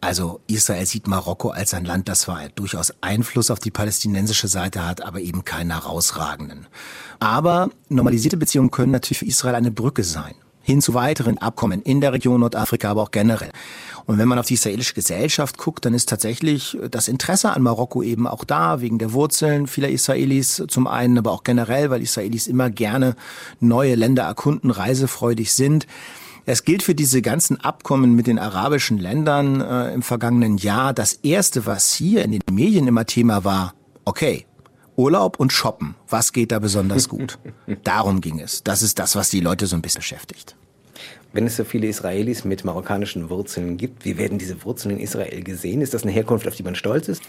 Also 0.00 0.40
Israel 0.46 0.86
sieht 0.86 1.06
Marokko 1.06 1.50
als 1.50 1.74
ein 1.74 1.84
Land, 1.84 2.08
das 2.08 2.22
zwar 2.22 2.48
durchaus 2.50 2.92
Einfluss 3.00 3.50
auf 3.50 3.58
die 3.58 3.70
palästinensische 3.70 4.48
Seite 4.48 4.86
hat, 4.86 5.02
aber 5.02 5.20
eben 5.20 5.44
keinen 5.44 5.72
herausragenden. 5.72 6.66
Aber 7.20 7.70
normalisierte 7.88 8.36
Beziehungen 8.36 8.70
können 8.70 8.92
natürlich 8.92 9.18
für 9.18 9.26
Israel 9.26 9.54
eine 9.54 9.70
Brücke 9.70 10.04
sein 10.04 10.34
hin 10.66 10.82
zu 10.82 10.94
weiteren 10.94 11.38
Abkommen 11.38 11.80
in 11.82 12.00
der 12.00 12.12
Region 12.12 12.40
Nordafrika, 12.40 12.90
aber 12.90 13.02
auch 13.02 13.12
generell. 13.12 13.52
Und 14.06 14.18
wenn 14.18 14.28
man 14.28 14.38
auf 14.38 14.46
die 14.46 14.54
israelische 14.54 14.94
Gesellschaft 14.94 15.58
guckt, 15.58 15.84
dann 15.84 15.92
ist 15.92 16.08
tatsächlich 16.08 16.78
das 16.90 17.08
Interesse 17.08 17.50
an 17.50 17.62
Marokko 17.62 18.02
eben 18.02 18.28
auch 18.28 18.44
da, 18.44 18.80
wegen 18.80 18.98
der 18.98 19.12
Wurzeln 19.12 19.66
vieler 19.66 19.88
Israelis 19.88 20.62
zum 20.68 20.86
einen, 20.86 21.18
aber 21.18 21.32
auch 21.32 21.42
generell, 21.42 21.90
weil 21.90 22.02
Israelis 22.02 22.46
immer 22.46 22.70
gerne 22.70 23.16
neue 23.58 23.96
Länder 23.96 24.22
erkunden, 24.22 24.70
reisefreudig 24.70 25.52
sind. 25.52 25.88
Es 26.48 26.62
gilt 26.62 26.84
für 26.84 26.94
diese 26.94 27.22
ganzen 27.22 27.60
Abkommen 27.60 28.14
mit 28.14 28.28
den 28.28 28.38
arabischen 28.38 28.98
Ländern 28.98 29.60
äh, 29.60 29.92
im 29.92 30.02
vergangenen 30.02 30.58
Jahr. 30.58 30.94
Das 30.94 31.14
erste, 31.14 31.66
was 31.66 31.92
hier 31.92 32.24
in 32.24 32.30
den 32.30 32.42
Medien 32.52 32.86
immer 32.86 33.04
Thema 33.04 33.42
war, 33.42 33.74
okay, 34.04 34.46
Urlaub 34.94 35.40
und 35.40 35.52
Shoppen. 35.52 35.96
Was 36.08 36.32
geht 36.32 36.52
da 36.52 36.60
besonders 36.60 37.08
gut? 37.08 37.40
Darum 37.82 38.20
ging 38.20 38.38
es. 38.38 38.62
Das 38.62 38.82
ist 38.82 39.00
das, 39.00 39.16
was 39.16 39.30
die 39.30 39.40
Leute 39.40 39.66
so 39.66 39.74
ein 39.74 39.82
bisschen 39.82 39.98
beschäftigt. 39.98 40.56
Wenn 41.36 41.46
es 41.46 41.56
so 41.56 41.64
viele 41.64 41.86
Israelis 41.86 42.44
mit 42.44 42.64
marokkanischen 42.64 43.30
Wurzeln 43.30 43.76
gibt, 43.76 44.04
wie 44.04 44.18
werden 44.18 44.38
diese 44.38 44.64
Wurzeln 44.64 44.96
in 44.96 45.02
Israel 45.02 45.44
gesehen? 45.44 45.82
Ist 45.82 45.94
das 45.94 46.02
eine 46.02 46.12
Herkunft, 46.12 46.48
auf 46.48 46.56
die 46.56 46.62
man 46.62 46.74
stolz 46.74 47.08
ist? 47.08 47.22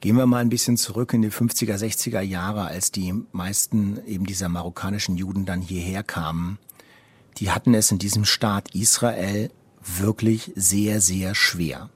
Gehen 0.00 0.16
wir 0.16 0.26
mal 0.26 0.38
ein 0.38 0.50
bisschen 0.50 0.76
zurück 0.76 1.14
in 1.14 1.22
die 1.22 1.30
50er, 1.30 1.76
60er 1.76 2.20
Jahre, 2.20 2.66
als 2.66 2.92
die 2.92 3.14
meisten 3.32 3.98
eben 4.06 4.26
dieser 4.26 4.48
marokkanischen 4.48 5.16
Juden 5.16 5.46
dann 5.46 5.62
hierher 5.62 6.02
kamen 6.02 6.58
die 7.38 7.50
hatten 7.50 7.74
es 7.74 7.90
in 7.90 7.98
diesem 7.98 8.24
Staat 8.24 8.74
Israel 8.74 9.50
wirklich 9.82 10.52
sehr, 10.56 11.00
sehr 11.00 11.34
schwer. 11.34 11.90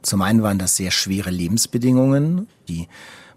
Zum 0.00 0.22
einen 0.22 0.42
waren 0.42 0.58
das 0.58 0.76
sehr 0.76 0.90
schwere 0.90 1.30
Lebensbedingungen. 1.30 2.48
Die 2.68 2.88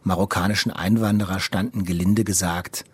marokkanischen 0.03 0.71
Einwanderer 0.71 1.39
standen 1.39 1.83
gelinde 1.83 2.23
gesagt 2.23 2.85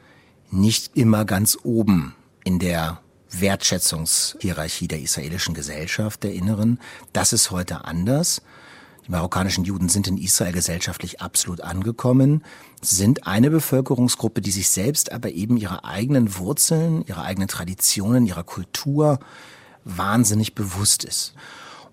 nicht 0.49 0.97
immer 0.97 1.23
ganz 1.23 1.57
oben 1.63 2.15
in 2.43 2.59
der 2.59 2.99
Wertschätzungshierarchie 3.31 4.87
der 4.87 5.01
israelischen 5.01 5.53
Gesellschaft, 5.53 6.23
der 6.23 6.33
Inneren. 6.33 6.79
Das 7.13 7.33
ist 7.33 7.51
heute 7.51 7.85
anders. 7.85 8.41
Die 9.07 9.11
marokkanischen 9.11 9.63
Juden 9.63 9.89
sind 9.89 10.07
in 10.07 10.17
Israel 10.17 10.53
gesellschaftlich 10.53 11.21
absolut 11.21 11.61
angekommen, 11.61 12.43
sind 12.81 13.25
eine 13.25 13.49
Bevölkerungsgruppe, 13.49 14.41
die 14.41 14.51
sich 14.51 14.69
selbst 14.69 15.11
aber 15.11 15.31
eben 15.31 15.57
ihre 15.57 15.85
eigenen 15.85 16.37
Wurzeln, 16.37 17.03
ihre 17.07 17.23
eigenen 17.23 17.47
Traditionen, 17.47 18.27
ihrer 18.27 18.43
Kultur 18.43 19.19
wahnsinnig 19.83 20.53
bewusst 20.53 21.03
ist. 21.03 21.33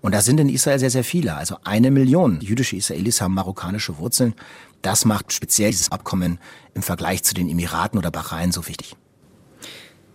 Und 0.01 0.13
da 0.13 0.21
sind 0.21 0.39
in 0.39 0.49
Israel 0.49 0.79
sehr, 0.79 0.91
sehr 0.91 1.03
viele. 1.03 1.35
Also 1.35 1.57
eine 1.63 1.91
Million 1.91 2.39
jüdische 2.41 2.75
Israelis 2.75 3.21
haben 3.21 3.33
marokkanische 3.33 3.97
Wurzeln. 3.97 4.33
Das 4.81 5.03
macht 5.03 5.33
speziell 5.33 5.71
dieses 5.71 5.91
Abkommen 5.91 6.39
im 6.73 6.83
Vergleich 6.83 7.23
zu 7.23 7.33
den 7.33 7.49
Emiraten 7.49 7.97
oder 7.97 8.11
Bahrain 8.11 8.51
so 8.51 8.67
wichtig. 8.67 8.95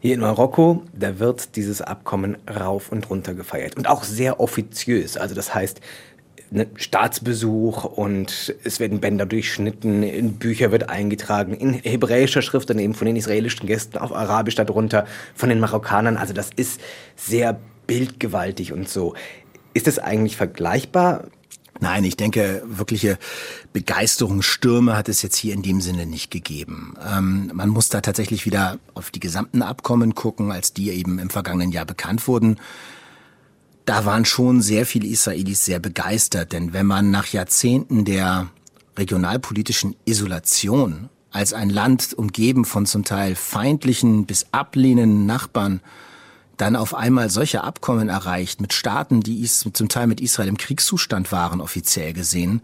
Hier 0.05 0.13
in 0.13 0.21
Marokko, 0.21 0.83
da 0.93 1.19
wird 1.19 1.57
dieses 1.57 1.81
Abkommen 1.81 2.37
rauf 2.47 2.93
und 2.93 3.09
runter 3.09 3.33
gefeiert 3.33 3.79
und 3.79 3.89
auch 3.89 4.05
sehr 4.05 4.39
offiziös. 4.39 5.17
Also 5.17 5.35
das 5.35 5.55
heißt, 5.55 5.81
ne, 6.51 6.67
Staatsbesuch 6.75 7.85
und 7.85 8.55
es 8.65 8.81
werden 8.81 9.01
Bänder 9.01 9.25
durchschnitten, 9.25 10.03
in 10.03 10.35
Bücher 10.35 10.71
wird 10.73 10.91
eingetragen, 10.91 11.55
in 11.55 11.73
hebräischer 11.73 12.43
Schrift 12.43 12.69
dann 12.69 12.79
eben 12.81 12.93
von 12.93 13.07
den 13.07 13.17
israelischen 13.17 13.67
Gästen 13.67 13.97
auf 13.97 14.15
Arabisch 14.15 14.57
darunter, 14.57 15.07
von 15.35 15.49
den 15.49 15.59
Marokkanern. 15.59 16.19
Also 16.19 16.35
das 16.35 16.51
ist 16.55 16.83
sehr 17.17 17.59
bildgewaltig 17.87 18.75
und 18.75 18.91
so. 18.91 19.15
Ist 19.73 19.87
das 19.87 19.99
eigentlich 19.99 20.37
vergleichbar? 20.37 21.29
Nein, 21.81 22.05
ich 22.05 22.17
denke, 22.17 22.63
wirkliche 22.67 23.19
Begeisterungsstürme 23.73 24.97
hat 24.97 25.09
es 25.09 25.23
jetzt 25.23 25.37
hier 25.37 25.55
in 25.55 25.63
dem 25.63 25.81
Sinne 25.81 26.07
nicht 26.07 26.31
gegeben. 26.31 26.95
Ähm, 27.05 27.51
man 27.53 27.69
muss 27.69 27.89
da 27.89 28.01
tatsächlich 28.01 28.47
wieder 28.47 28.79
auf 28.95 29.11
die 29.11 29.21
gesamten 29.21 29.61
Abkommen 29.63 30.15
gucken, 30.15 30.53
als 30.53 30.73
die 30.73 30.91
eben 30.91 31.19
im 31.19 31.31
vergangenen 31.31 31.73
Jahr 31.73 31.85
bekannt 31.85 32.29
wurden 32.29 32.59
da 33.85 34.05
waren 34.05 34.25
schon 34.25 34.63
sehr 34.63 34.87
viele 34.87 35.07
Israelis 35.07 35.65
sehr 35.65 35.79
begeistert, 35.79 36.53
denn 36.53 36.73
wenn 36.73 36.87
man 36.87 37.11
nach 37.11 37.27
Jahrzehnten 37.29 38.05
der 38.05 38.49
regionalpolitischen 38.97 39.97
Isolation 40.05 41.11
als 41.31 41.53
ein 41.53 41.69
Land 41.69 42.15
umgeben 42.15 42.65
von 42.65 42.87
zum 42.87 43.05
Teil 43.05 43.35
feindlichen 43.35 44.25
bis 44.25 44.47
ablehnenden 44.53 45.27
Nachbarn 45.27 45.81
dann 46.57 46.77
auf 46.77 46.95
einmal 46.95 47.31
solche 47.31 47.65
Abkommen 47.65 48.09
erreicht 48.09 48.61
mit 48.61 48.73
Staaten, 48.73 49.21
die 49.21 49.45
zum 49.45 49.89
Teil 49.89 50.07
mit 50.07 50.21
Israel 50.21 50.49
im 50.49 50.59
Kriegszustand 50.59 51.33
waren, 51.33 51.61
offiziell 51.61 52.13
gesehen, 52.13 52.63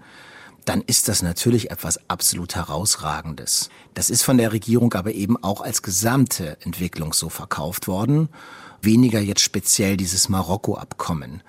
dann 0.65 0.83
ist 0.83 1.09
das 1.09 1.23
natürlich 1.23 1.71
etwas 1.71 1.99
absolut 2.09 2.55
Herausragendes. 2.55 3.71
Das 3.95 4.11
ist 4.11 4.23
von 4.23 4.39
der 4.39 4.53
Regierung 4.53 4.93
aber 4.95 5.13
eben 5.13 5.43
auch 5.43 5.63
als 5.63 5.83
gesamte 5.83 6.59
Entwicklung 6.61 7.13
so 7.13 7.29
verkauft 7.29 7.89
worden 7.89 8.29
weniger 8.83 9.21
jetzt 9.21 9.43
speziell 9.43 9.97
dieses 9.97 10.29
Marokko-Abkommen. 10.29 11.43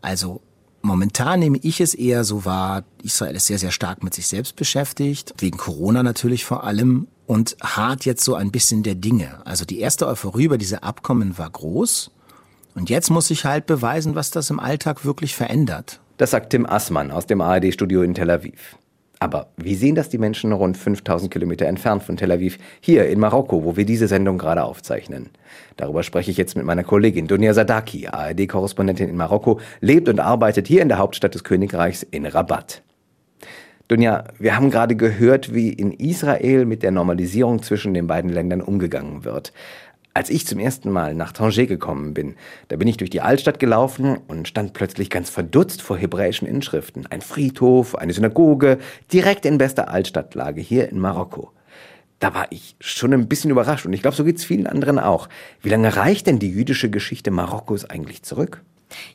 Also 0.00 0.40
Momentan 0.84 1.38
nehme 1.38 1.58
ich 1.62 1.80
es 1.80 1.94
eher 1.94 2.24
so 2.24 2.44
wahr, 2.44 2.82
Israel 3.04 3.36
ist 3.36 3.46
sehr, 3.46 3.60
sehr 3.60 3.70
stark 3.70 4.02
mit 4.02 4.14
sich 4.14 4.26
selbst 4.26 4.56
beschäftigt, 4.56 5.32
wegen 5.38 5.56
Corona 5.56 6.02
natürlich 6.02 6.44
vor 6.44 6.64
allem, 6.64 7.06
und 7.32 7.56
hart 7.62 8.04
jetzt 8.04 8.24
so 8.24 8.34
ein 8.34 8.52
bisschen 8.52 8.82
der 8.82 8.94
Dinge. 8.94 9.40
Also 9.46 9.64
die 9.64 9.80
erste 9.80 10.06
Euphorie 10.06 10.44
über 10.44 10.58
diese 10.58 10.82
Abkommen 10.82 11.38
war 11.38 11.48
groß. 11.48 12.10
Und 12.74 12.90
jetzt 12.90 13.08
muss 13.08 13.30
ich 13.30 13.46
halt 13.46 13.64
beweisen, 13.64 14.14
was 14.14 14.30
das 14.30 14.50
im 14.50 14.60
Alltag 14.60 15.06
wirklich 15.06 15.34
verändert. 15.34 15.98
Das 16.18 16.32
sagt 16.32 16.50
Tim 16.50 16.66
Assmann 16.66 17.10
aus 17.10 17.24
dem 17.24 17.40
ARD-Studio 17.40 18.02
in 18.02 18.12
Tel 18.12 18.28
Aviv. 18.28 18.76
Aber 19.18 19.46
wie 19.56 19.76
sehen 19.76 19.94
das 19.94 20.10
die 20.10 20.18
Menschen 20.18 20.52
rund 20.52 20.76
5000 20.76 21.32
Kilometer 21.32 21.64
entfernt 21.64 22.02
von 22.02 22.18
Tel 22.18 22.32
Aviv, 22.32 22.58
hier 22.82 23.08
in 23.08 23.18
Marokko, 23.18 23.64
wo 23.64 23.76
wir 23.78 23.86
diese 23.86 24.08
Sendung 24.08 24.36
gerade 24.36 24.64
aufzeichnen? 24.64 25.30
Darüber 25.78 26.02
spreche 26.02 26.30
ich 26.30 26.36
jetzt 26.36 26.54
mit 26.54 26.66
meiner 26.66 26.84
Kollegin 26.84 27.28
Dunja 27.28 27.54
Sadaki, 27.54 28.08
ARD-Korrespondentin 28.08 29.08
in 29.08 29.16
Marokko, 29.16 29.58
lebt 29.80 30.10
und 30.10 30.20
arbeitet 30.20 30.68
hier 30.68 30.82
in 30.82 30.88
der 30.88 30.98
Hauptstadt 30.98 31.34
des 31.34 31.44
Königreichs 31.44 32.02
in 32.02 32.26
Rabat. 32.26 32.82
Dunja, 33.92 34.24
wir 34.38 34.56
haben 34.56 34.70
gerade 34.70 34.96
gehört, 34.96 35.52
wie 35.52 35.68
in 35.68 35.92
Israel 35.92 36.64
mit 36.64 36.82
der 36.82 36.92
Normalisierung 36.92 37.62
zwischen 37.62 37.92
den 37.92 38.06
beiden 38.06 38.30
Ländern 38.30 38.62
umgegangen 38.62 39.24
wird. 39.24 39.52
Als 40.14 40.30
ich 40.30 40.46
zum 40.46 40.58
ersten 40.60 40.90
Mal 40.90 41.14
nach 41.14 41.32
Tanger 41.32 41.66
gekommen 41.66 42.14
bin, 42.14 42.36
da 42.68 42.76
bin 42.76 42.88
ich 42.88 42.96
durch 42.96 43.10
die 43.10 43.20
Altstadt 43.20 43.58
gelaufen 43.58 44.16
und 44.28 44.48
stand 44.48 44.72
plötzlich 44.72 45.10
ganz 45.10 45.28
verdutzt 45.28 45.82
vor 45.82 45.98
hebräischen 45.98 46.48
Inschriften. 46.48 47.06
Ein 47.06 47.20
Friedhof, 47.20 47.94
eine 47.94 48.14
Synagoge, 48.14 48.78
direkt 49.12 49.44
in 49.44 49.58
bester 49.58 49.90
Altstadtlage 49.90 50.62
hier 50.62 50.88
in 50.88 50.98
Marokko. 50.98 51.52
Da 52.18 52.32
war 52.32 52.46
ich 52.48 52.76
schon 52.80 53.12
ein 53.12 53.28
bisschen 53.28 53.50
überrascht 53.50 53.84
und 53.84 53.92
ich 53.92 54.00
glaube, 54.00 54.16
so 54.16 54.24
geht 54.24 54.38
es 54.38 54.44
vielen 54.46 54.66
anderen 54.66 54.98
auch. 54.98 55.28
Wie 55.60 55.68
lange 55.68 55.94
reicht 55.94 56.28
denn 56.28 56.38
die 56.38 56.50
jüdische 56.50 56.88
Geschichte 56.88 57.30
Marokkos 57.30 57.84
eigentlich 57.84 58.22
zurück? 58.22 58.62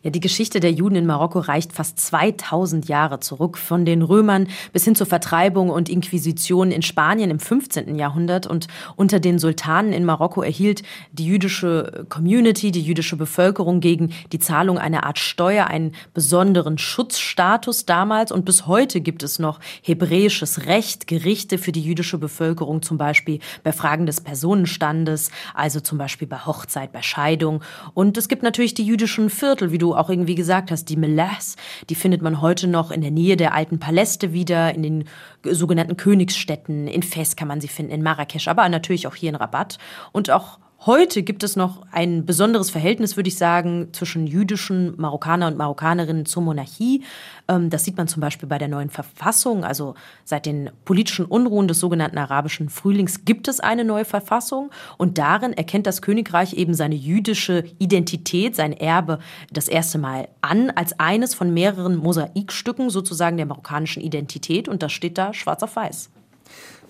Ja, 0.03 0.09
die 0.09 0.19
Geschichte 0.19 0.59
der 0.59 0.71
Juden 0.71 0.95
in 0.95 1.05
Marokko 1.05 1.39
reicht 1.39 1.73
fast 1.73 1.99
2000 1.99 2.87
Jahre 2.87 3.19
zurück, 3.19 3.57
von 3.57 3.85
den 3.85 4.01
Römern 4.01 4.47
bis 4.73 4.83
hin 4.83 4.95
zur 4.95 5.07
Vertreibung 5.07 5.69
und 5.69 5.89
Inquisition 5.89 6.71
in 6.71 6.81
Spanien 6.81 7.31
im 7.31 7.39
15. 7.39 7.95
Jahrhundert. 7.95 8.47
Und 8.47 8.67
unter 8.95 9.19
den 9.19 9.39
Sultanen 9.39 9.93
in 9.93 10.05
Marokko 10.05 10.41
erhielt 10.41 10.83
die 11.11 11.25
jüdische 11.25 12.05
Community, 12.09 12.71
die 12.71 12.81
jüdische 12.81 13.17
Bevölkerung 13.17 13.79
gegen 13.79 14.13
die 14.31 14.39
Zahlung 14.39 14.77
einer 14.77 15.03
Art 15.05 15.19
Steuer 15.19 15.67
einen 15.67 15.93
besonderen 16.13 16.77
Schutzstatus 16.77 17.85
damals. 17.85 18.31
Und 18.31 18.45
bis 18.45 18.67
heute 18.67 19.01
gibt 19.01 19.23
es 19.23 19.39
noch 19.39 19.59
hebräisches 19.81 20.65
Recht, 20.65 21.07
Gerichte 21.07 21.57
für 21.57 21.71
die 21.71 21.81
jüdische 21.81 22.17
Bevölkerung, 22.17 22.81
zum 22.81 22.97
Beispiel 22.97 23.39
bei 23.63 23.71
Fragen 23.71 24.05
des 24.05 24.21
Personenstandes, 24.21 25.31
also 25.53 25.79
zum 25.79 25.97
Beispiel 25.97 26.27
bei 26.27 26.37
Hochzeit, 26.45 26.91
bei 26.91 27.01
Scheidung. 27.01 27.61
Und 27.93 28.17
es 28.17 28.27
gibt 28.27 28.43
natürlich 28.43 28.73
die 28.73 28.85
jüdischen 28.85 29.29
Viertel, 29.29 29.66
Viertel, 29.67 29.71
wie 29.71 29.77
du 29.77 29.95
auch 29.95 30.09
irgendwie 30.09 30.35
gesagt 30.35 30.71
hast, 30.71 30.85
die 30.89 30.97
Melahs, 30.97 31.55
die 31.89 31.95
findet 31.95 32.21
man 32.21 32.41
heute 32.41 32.67
noch 32.67 32.91
in 32.91 33.01
der 33.01 33.11
Nähe 33.11 33.37
der 33.37 33.53
alten 33.53 33.79
Paläste 33.79 34.33
wieder, 34.33 34.73
in 34.73 34.83
den 34.83 35.03
sogenannten 35.43 35.97
Königsstädten. 35.97 36.87
In 36.87 37.03
Fes 37.03 37.35
kann 37.35 37.47
man 37.47 37.61
sie 37.61 37.67
finden, 37.67 37.91
in 37.91 38.03
Marrakesch, 38.03 38.47
aber 38.47 38.67
natürlich 38.69 39.07
auch 39.07 39.15
hier 39.15 39.29
in 39.29 39.35
Rabat. 39.35 39.77
Und 40.11 40.29
auch 40.29 40.59
Heute 40.87 41.21
gibt 41.21 41.43
es 41.43 41.57
noch 41.57 41.81
ein 41.91 42.25
besonderes 42.25 42.69
Verhältnis, 42.69 43.17
würde 43.17 43.27
ich 43.27 43.35
sagen, 43.35 43.89
zwischen 43.91 44.25
jüdischen 44.25 44.93
Marokkaner 44.95 45.47
und 45.47 45.57
Marokkanerinnen 45.57 46.25
zur 46.25 46.43
Monarchie. 46.43 47.03
Ähm, 47.49 47.69
das 47.69 47.83
sieht 47.83 47.97
man 47.97 48.07
zum 48.07 48.21
Beispiel 48.21 48.47
bei 48.47 48.57
der 48.57 48.69
neuen 48.69 48.89
Verfassung. 48.89 49.65
Also 49.65 49.95
seit 50.23 50.45
den 50.45 50.69
politischen 50.85 51.25
Unruhen 51.25 51.67
des 51.67 51.81
sogenannten 51.81 52.17
arabischen 52.17 52.69
Frühlings 52.69 53.25
gibt 53.25 53.49
es 53.49 53.59
eine 53.59 53.83
neue 53.83 54.05
Verfassung. 54.05 54.71
Und 54.97 55.17
darin 55.17 55.51
erkennt 55.51 55.87
das 55.87 56.01
Königreich 56.01 56.53
eben 56.53 56.73
seine 56.73 56.95
jüdische 56.95 57.65
Identität, 57.79 58.55
sein 58.55 58.71
Erbe 58.71 59.19
das 59.51 59.67
erste 59.67 59.97
Mal 59.97 60.29
an, 60.39 60.69
als 60.69 60.97
eines 61.01 61.35
von 61.35 61.53
mehreren 61.53 61.97
Mosaikstücken 61.97 62.89
sozusagen 62.89 63.35
der 63.35 63.45
marokkanischen 63.45 64.01
Identität. 64.01 64.69
Und 64.69 64.81
das 64.83 64.93
steht 64.93 65.17
da 65.17 65.33
schwarz 65.33 65.63
auf 65.63 65.75
weiß. 65.75 66.11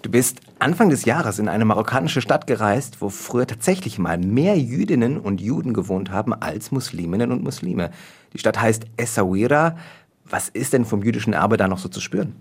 Du 0.03 0.11
bist 0.11 0.41
Anfang 0.59 0.89
des 0.89 1.05
Jahres 1.05 1.39
in 1.39 1.49
eine 1.49 1.65
marokkanische 1.65 2.21
Stadt 2.21 2.45
gereist, 2.45 3.01
wo 3.01 3.09
früher 3.09 3.47
tatsächlich 3.47 3.97
mal 3.97 4.17
mehr 4.19 4.57
Jüdinnen 4.57 5.17
und 5.17 5.41
Juden 5.41 5.73
gewohnt 5.73 6.11
haben 6.11 6.33
als 6.33 6.71
Musliminnen 6.71 7.31
und 7.31 7.43
Muslime. 7.43 7.89
Die 8.33 8.37
Stadt 8.37 8.61
heißt 8.61 8.85
Essaouira. 8.95 9.75
Was 10.23 10.49
ist 10.49 10.73
denn 10.73 10.85
vom 10.85 11.01
jüdischen 11.01 11.33
Erbe 11.33 11.57
da 11.57 11.67
noch 11.67 11.79
so 11.79 11.89
zu 11.89 11.99
spüren? 11.99 12.35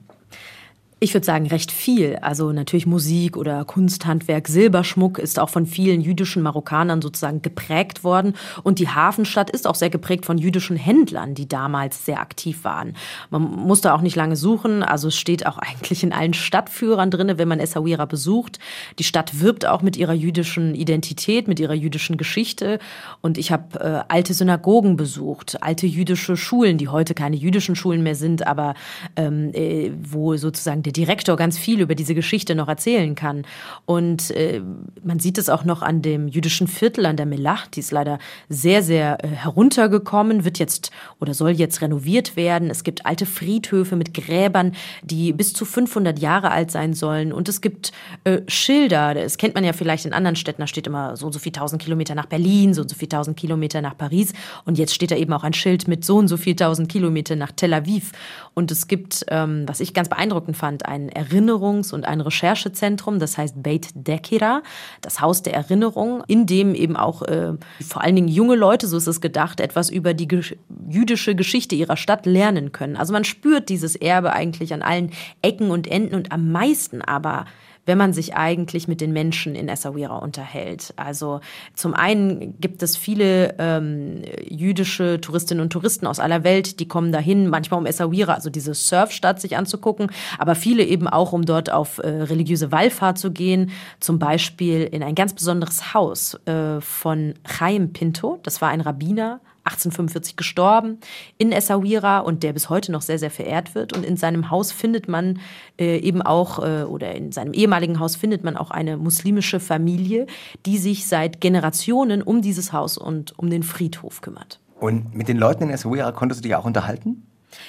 Ich 0.99 1.13
würde 1.13 1.27
sagen, 1.27 1.47
recht 1.49 1.73
viel. 1.73 2.17
Also 2.23 2.53
natürlich 2.53 2.87
Musik 2.87 3.37
oder 3.37 3.67
Kunsthandwerk, 3.67 4.49
Silberschmuck 4.49 5.19
ist 5.19 5.39
auch 5.39 5.51
von 5.51 5.67
vielen 5.67 6.01
jüdischen 6.01 6.43
Marokkanern 6.43 7.03
sozusagen 7.03 7.43
geprägt 7.43 8.03
worden. 8.03 8.33
Und 8.63 8.79
die 8.79 8.89
Hafenstadt 8.89 9.51
ist 9.51 9.67
auch 9.67 9.75
sehr 9.75 9.91
geprägt 9.91 10.25
von 10.25 10.39
jüdischen 10.39 10.79
Händlern, 10.79 11.35
die 11.35 11.47
damals 11.47 12.07
sehr 12.07 12.19
aktiv 12.19 12.65
waren. 12.65 12.95
Man 13.29 13.43
musste 13.43 13.93
auch 13.93 14.01
nicht 14.01 14.17
lange 14.17 14.37
suchen. 14.37 14.83
Also 14.83 15.09
es 15.09 15.19
steht 15.19 15.45
auch 15.45 15.59
eigentlich 15.59 16.03
in 16.03 16.15
allen 16.15 16.33
Stadtführern 16.33 17.11
drin, 17.11 17.37
wenn 17.37 17.47
man 17.47 17.61
Essaouira 17.61 18.07
besucht. 18.07 18.59
Die 18.99 19.05
Stadt 19.05 19.39
wirbt 19.41 19.67
auch 19.67 19.83
mit 19.83 19.99
ihrer 19.99 20.15
jüdischen 20.15 20.75
Identität, 20.75 21.47
mit 21.47 21.61
ihrer 21.61 21.75
jüdischen 21.75 22.17
Geschichte. 22.17 22.79
Und 23.21 23.37
ich 23.37 23.53
habe 23.53 23.79
äh, 23.81 24.01
alte 24.09 24.33
Synagogen 24.33 24.97
besucht, 24.97 25.63
alte 25.63 25.87
jüdische 25.87 26.39
Schulen, 26.39 26.79
die 26.79 26.89
heute 26.89 27.13
keine 27.13 27.37
jüdischen 27.37 27.77
Schulen 27.77 28.03
mehr 28.03 28.15
sind, 28.15 28.47
aber 28.47 28.73
ähm, 29.17 29.51
äh, 29.53 29.91
wo 30.01 30.35
sozusagen 30.39 30.86
der 30.87 30.93
Direktor 30.93 31.37
ganz 31.37 31.59
viel 31.59 31.81
über 31.81 31.95
diese 31.95 32.15
Geschichte 32.15 32.55
noch 32.55 32.69
erzählen 32.69 33.15
kann. 33.15 33.45
Und 33.85 34.31
äh, 34.31 34.63
man 35.03 35.19
sieht 35.19 35.37
es 35.37 35.49
auch 35.49 35.65
noch 35.65 35.83
an 35.83 36.01
dem 36.01 36.29
jüdischen 36.29 36.69
Viertel, 36.69 37.07
an 37.07 37.17
der 37.17 37.27
Melach, 37.27 37.67
die 37.67 37.81
ist 37.81 37.91
leider 37.91 38.19
sehr, 38.49 38.83
sehr 38.83 39.23
äh, 39.25 39.29
heruntergekommen, 39.29 40.45
wird 40.45 40.59
jetzt 40.59 40.93
oder 41.21 41.35
soll 41.35 41.51
jetzt 41.51 41.83
renoviert 41.83 42.37
werden. 42.37 42.71
Es 42.71 42.85
gibt 42.85 43.05
alte 43.05 43.27
Friedhöfe 43.27 43.97
mit 43.97 44.15
Gräbern, 44.15 44.73
die 45.03 45.33
bis 45.33 45.53
zu 45.53 45.65
500 45.65 46.19
Jahre 46.19 46.53
alt 46.53 46.71
sein 46.71 46.95
sollen. 46.95 47.33
Und 47.33 47.49
es 47.49 47.61
gibt 47.61 47.93
äh, 48.25 48.43
Schilder, 48.47 49.15
das 49.15 49.39
kennt 49.39 49.55
man 49.55 49.65
ja 49.65 49.73
vielleicht 49.73 50.07
in 50.07 50.13
anderen 50.13 50.37
Städten, 50.37 50.63
da 50.63 50.67
steht 50.67 50.87
immer 50.87 51.17
so 51.17 51.27
und 51.27 51.33
so 51.33 51.41
viel 51.41 51.53
tausend 51.53 51.83
Kilometer 51.83 52.15
nach 52.15 52.27
Berlin, 52.27 52.75
so 52.75 52.83
und 52.83 52.89
so 52.89 52.95
viel 52.97 53.09
tausend 53.09 53.37
Kilometer 53.37 53.83
nach 53.83 53.99
Paris. 53.99 54.33
Und 54.65 54.79
jetzt 54.79 54.95
steht 54.95 55.11
da 55.11 55.17
eben 55.17 55.33
auch 55.33 55.43
ein 55.43 55.53
Schild 55.53 55.89
mit 55.89 56.05
so 56.05 56.17
und 56.17 56.29
so 56.29 56.37
viel 56.37 56.55
tausend 56.55 56.89
Kilometer 56.89 57.35
nach 57.35 57.51
Tel 57.51 57.75
Aviv. 57.75 58.13
Und 58.55 58.71
es 58.71 58.87
gibt, 58.87 59.27
ähm, 59.29 59.65
was 59.67 59.81
ich 59.81 59.93
ganz 59.93 60.09
beeindruckend 60.09 60.57
fand, 60.57 60.76
fand 60.77 60.87
ein 60.87 61.11
Erinnerungs- 61.11 61.93
und 61.95 62.07
ein 62.07 62.21
Recherchezentrum, 62.21 63.19
das 63.19 63.39
heißt 63.39 63.63
Beit 63.63 63.89
Dekira, 63.95 64.63
das 65.01 65.21
Haus 65.21 65.43
der 65.43 65.55
Erinnerung, 65.55 66.23
in 66.27 66.47
dem 66.47 66.75
eben 66.75 66.97
auch 66.97 67.23
äh, 67.23 67.53
vor 67.87 68.03
allen 68.03 68.17
Dingen 68.17 68.29
junge 68.29 68.57
Leute, 68.57 68.87
so 68.87 68.97
ist 68.97 69.07
es 69.07 69.21
gedacht, 69.21 69.61
etwas 69.61 69.91
über 69.91 70.15
die 70.15 70.29
ge 70.29 70.43
jüdische 70.89 71.35
Geschichte 71.35 71.75
ihrer 71.75 71.97
Stadt 71.97 72.27
lernen 72.27 72.73
können. 72.73 72.97
Also 72.97 73.13
man 73.13 73.25
spürt 73.25 73.69
dieses 73.69 73.97
Erbe 73.97 74.33
eigentlich 74.33 74.73
an 74.75 74.83
allen 74.83 75.11
Ecken 75.43 75.71
und 75.71 75.89
Enden 75.89 76.15
und 76.15 76.31
am 76.31 76.53
meisten 76.53 77.03
aber 77.03 77.47
wenn 77.87 77.97
man 77.97 78.13
sich 78.13 78.35
eigentlich 78.35 78.89
mit 78.89 79.01
den 79.01 79.13
Menschen 79.13 79.55
in 79.55 79.69
Essaouira 79.69 80.19
unterhält. 80.19 80.93
Also 80.97 81.41
zum 81.75 81.95
einen 81.95 82.61
gibt 82.61 82.83
es 82.83 82.97
viele 82.97 83.55
ähm, 83.59 84.23
jüdische 84.49 85.21
Touristinnen 85.21 85.63
und 85.63 85.73
Touristen 85.73 86.07
aus 86.07 86.21
aller 86.21 86.45
Welt, 86.45 86.81
die 86.81 86.89
kommen 86.89 87.13
dahin, 87.13 87.49
manchmal 87.49 87.81
um 87.81 87.87
Essaouira, 87.87 88.35
also 88.35 88.51
diese 88.51 88.75
Surfstadt 88.75 89.41
sich 89.41 89.57
anzugucken, 89.57 90.11
aber 90.39 90.55
viele 90.55 90.85
eben 90.85 91.09
auch, 91.09 91.33
um 91.33 91.45
dort 91.45 91.73
auf 91.73 91.99
äh, 91.99 92.09
religiöse 92.09 92.73
Wallfahrt 92.73 93.19
zu 93.19 93.31
gehen, 93.31 93.71
zum 94.01 94.19
Beispiel 94.19 94.83
in 94.83 95.03
ein 95.03 95.15
ganz 95.15 95.33
besonderes 95.33 95.95
Haus 95.95 96.35
äh, 96.47 96.81
von 96.81 97.35
Chaim 97.45 97.93
Pinto, 97.93 98.41
das 98.43 98.61
war 98.61 98.69
ein 98.71 98.81
Rabbiner, 98.81 99.41
1845 99.67 100.37
gestorben 100.37 100.99
in 101.39 101.53
Essaouira 101.53 102.21
und 102.21 102.43
der 102.43 102.53
bis 102.53 102.71
heute 102.71 102.93
noch 102.93 103.03
sehr, 103.03 103.19
sehr 103.19 103.31
verehrt 103.31 103.75
wird. 103.75 103.93
Und 103.93 104.05
in 104.05 104.17
seinem 104.17 104.51
Haus 104.51 104.73
findet 104.73 105.09
man 105.09 105.41
äh, 105.79 105.99
eben 105.99 106.23
auch, 106.23 106.59
äh, 106.59 106.85
oder 106.85 107.15
in 107.15 107.33
seinem 107.33 107.53
ehemaligen 107.53 107.99
Haus 107.99 108.17
findet 108.17 108.45
man 108.45 108.57
auch 108.57 108.71
eine 108.71 108.97
muslimische 108.97 109.61
Familie, 109.61 110.27
die 110.65 110.79
sich 110.79 111.07
seit 111.07 111.41
Generationen 111.41 112.23
um 112.23 112.43
dieses 112.43 112.73
Haus 112.73 112.97
und 112.97 113.39
um 113.39 113.51
den 113.51 113.63
Friedhof 113.63 114.21
kümmert. 114.21 114.61
Und 114.79 115.15
mit 115.15 115.29
den 115.29 115.39
Leuten 115.39 115.65
in 115.65 115.71
Essaouira 115.71 116.13
konntest 116.13 116.41
du 116.41 116.49
dich 116.49 116.55
auch 116.55 116.65
unterhalten? 116.65 117.27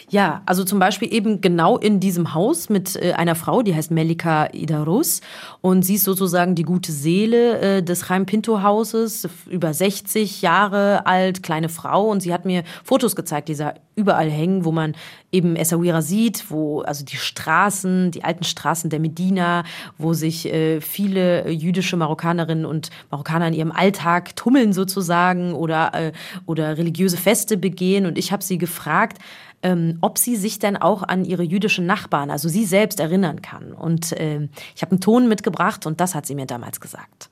Ja, 0.09 0.41
also 0.45 0.63
zum 0.63 0.79
Beispiel 0.79 1.13
eben 1.13 1.41
genau 1.41 1.77
in 1.77 1.99
diesem 1.99 2.33
Haus 2.33 2.69
mit 2.69 2.95
äh, 2.95 3.13
einer 3.13 3.35
Frau, 3.35 3.61
die 3.61 3.75
heißt 3.75 3.91
Melika 3.91 4.47
Idarus. 4.53 5.19
Und 5.59 5.83
sie 5.83 5.95
ist 5.95 6.05
sozusagen 6.05 6.55
die 6.55 6.63
gute 6.63 6.93
Seele 6.93 7.59
äh, 7.59 7.83
des 7.83 8.07
Chaim 8.07 8.25
Pinto 8.25 8.63
Hauses, 8.63 9.27
über 9.49 9.73
60 9.73 10.41
Jahre 10.41 11.05
alt, 11.05 11.43
kleine 11.43 11.67
Frau. 11.67 12.09
Und 12.09 12.21
sie 12.21 12.33
hat 12.33 12.45
mir 12.45 12.63
Fotos 12.85 13.17
gezeigt, 13.17 13.49
die 13.49 13.55
da 13.55 13.73
überall 13.95 14.29
hängen, 14.29 14.63
wo 14.63 14.71
man 14.71 14.93
eben 15.31 15.57
Essaouira 15.57 16.01
sieht, 16.01 16.51
wo 16.51 16.81
also 16.81 17.03
die 17.03 17.17
Straßen, 17.17 18.11
die 18.11 18.23
alten 18.23 18.45
Straßen 18.45 18.89
der 18.89 18.99
Medina, 19.01 19.63
wo 19.97 20.13
sich 20.13 20.45
äh, 20.45 20.79
viele 20.79 21.49
jüdische 21.49 21.97
Marokkanerinnen 21.97 22.65
und 22.65 22.91
Marokkaner 23.11 23.47
in 23.47 23.53
ihrem 23.53 23.71
Alltag 23.73 24.37
tummeln 24.37 24.71
sozusagen 24.71 25.53
oder, 25.53 26.13
oder 26.45 26.77
religiöse 26.77 27.17
Feste 27.17 27.57
begehen. 27.57 28.05
Und 28.05 28.17
ich 28.17 28.31
habe 28.31 28.43
sie 28.43 28.57
gefragt, 28.57 29.17
ähm, 29.63 29.97
ob 30.01 30.17
sie 30.17 30.35
sich 30.35 30.59
denn 30.59 30.77
auch 30.77 31.03
an 31.03 31.25
ihre 31.25 31.43
jüdischen 31.43 31.85
Nachbarn, 31.85 32.29
also 32.29 32.47
sie 32.47 32.65
selbst, 32.65 32.99
erinnern 32.99 33.41
kann. 33.41 33.73
Und 33.73 34.11
äh, 34.13 34.47
ich 34.75 34.81
habe 34.81 34.91
einen 34.91 35.01
Ton 35.01 35.27
mitgebracht 35.27 35.85
und 35.85 35.99
das 35.99 36.15
hat 36.15 36.25
sie 36.25 36.35
mir 36.35 36.45
damals 36.45 36.79
gesagt. 36.79 37.29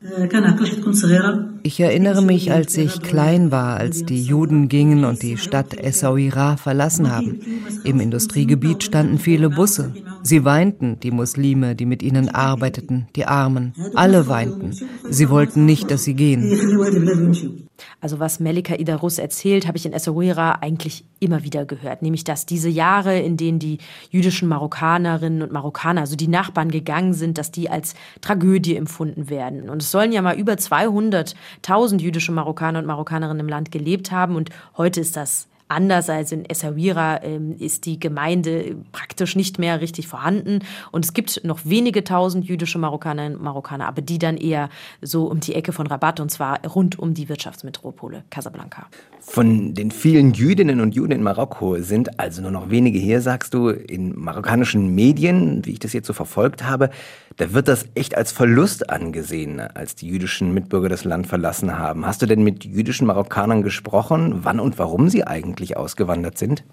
Ich 1.63 1.79
erinnere 1.79 2.21
mich, 2.21 2.51
als 2.51 2.77
ich 2.77 3.01
klein 3.01 3.51
war, 3.51 3.77
als 3.77 4.05
die 4.05 4.23
Juden 4.23 4.69
gingen 4.69 5.05
und 5.05 5.21
die 5.21 5.37
Stadt 5.37 5.73
Essaouira 5.73 6.57
verlassen 6.57 7.11
haben. 7.11 7.39
Im 7.83 7.99
Industriegebiet 7.99 8.83
standen 8.83 9.19
viele 9.19 9.49
Busse. 9.49 9.93
Sie 10.23 10.43
weinten, 10.43 10.99
die 10.99 11.11
Muslime, 11.11 11.75
die 11.75 11.85
mit 11.85 12.01
ihnen 12.01 12.29
arbeiteten, 12.29 13.07
die 13.15 13.25
Armen. 13.25 13.73
Alle 13.93 14.27
weinten. 14.27 14.73
Sie 15.09 15.29
wollten 15.29 15.65
nicht, 15.65 15.91
dass 15.91 16.03
sie 16.03 16.15
gehen. 16.15 17.64
Also 18.01 18.19
was 18.19 18.39
Melika 18.39 18.75
Idarus 18.75 19.17
erzählt, 19.17 19.67
habe 19.67 19.77
ich 19.77 19.85
in 19.85 19.93
Essaouira 19.93 20.59
eigentlich 20.61 21.03
immer 21.19 21.43
wieder 21.43 21.65
gehört. 21.65 22.01
Nämlich, 22.01 22.23
dass 22.23 22.45
diese 22.45 22.69
Jahre, 22.69 23.19
in 23.19 23.37
denen 23.37 23.59
die 23.59 23.79
jüdischen 24.09 24.47
Marokkanerinnen 24.47 25.41
und 25.41 25.51
Marokkaner, 25.51 26.01
also 26.01 26.15
die 26.15 26.27
Nachbarn 26.27 26.71
gegangen 26.71 27.13
sind, 27.13 27.37
dass 27.37 27.51
die 27.51 27.69
als 27.69 27.95
Tragödie 28.21 28.75
empfunden 28.75 29.29
werden. 29.29 29.69
Und 29.69 29.81
es 29.81 29.91
sollen 29.91 30.11
ja 30.11 30.21
mal 30.21 30.37
über 30.37 30.53
200.000 30.53 31.99
jüdische 31.99 32.31
Marokkaner 32.31 32.79
und 32.79 32.85
Marokkanerinnen 32.85 33.41
im 33.41 33.49
Land 33.49 33.71
gelebt 33.71 34.11
haben. 34.11 34.35
Und 34.35 34.49
heute 34.77 35.01
ist 35.01 35.15
das 35.15 35.47
Anders 35.67 36.09
als 36.09 36.31
in 36.31 36.45
Essaouira 36.45 37.23
ähm, 37.23 37.55
ist 37.57 37.85
die 37.85 37.99
Gemeinde 37.99 38.75
praktisch 38.91 39.35
nicht 39.35 39.57
mehr 39.57 39.81
richtig 39.81 40.07
vorhanden. 40.07 40.59
Und 40.91 41.05
es 41.05 41.13
gibt 41.13 41.43
noch 41.43 41.59
wenige 41.63 42.03
tausend 42.03 42.45
jüdische 42.45 42.77
Marokkanerinnen 42.77 43.37
und 43.37 43.43
Marokkaner, 43.43 43.87
aber 43.87 44.03
die 44.03 44.19
dann 44.19 44.37
eher 44.37 44.69
so 45.01 45.25
um 45.25 45.39
die 45.39 45.55
Ecke 45.55 45.73
von 45.73 45.87
Rabat 45.87 46.19
und 46.19 46.29
zwar 46.29 46.63
rund 46.67 46.99
um 46.99 47.15
die 47.15 47.29
Wirtschaftsmetropole 47.29 48.23
Casablanca. 48.29 48.87
Von 49.27 49.73
den 49.73 49.89
vielen 49.89 50.33
Jüdinnen 50.33 50.79
und 50.81 50.93
Juden 50.93 51.11
in 51.11 51.23
Marokko 51.23 51.79
sind 51.79 52.19
also 52.19 52.43
nur 52.43 52.51
noch 52.51 52.69
wenige 52.69 52.99
hier, 52.99 53.21
sagst 53.21 53.55
du, 53.55 53.69
in 53.69 54.17
marokkanischen 54.17 54.93
Medien, 54.93 55.65
wie 55.65 55.71
ich 55.71 55.79
das 55.79 55.93
jetzt 55.93 56.05
so 56.05 56.13
verfolgt 56.13 56.63
habe. 56.63 56.91
Da 57.35 57.51
wird 57.51 57.67
das 57.67 57.87
echt 57.95 58.15
als 58.15 58.31
Verlust 58.31 58.89
angesehen, 58.91 59.59
als 59.59 59.95
die 59.95 60.07
jüdischen 60.07 60.53
Mitbürger 60.53 60.89
das 60.89 61.05
Land 61.05 61.25
verlassen 61.25 61.77
haben. 61.77 62.05
Hast 62.05 62.21
du 62.21 62.27
denn 62.27 62.43
mit 62.43 62.65
jüdischen 62.65 63.07
Marokkanern 63.07 63.63
gesprochen, 63.63 64.41
wann 64.43 64.59
und 64.59 64.77
warum 64.77 65.09
sie 65.09 65.25
eigentlich 65.25 65.75
ausgewandert 65.75 66.37
sind? 66.37 66.63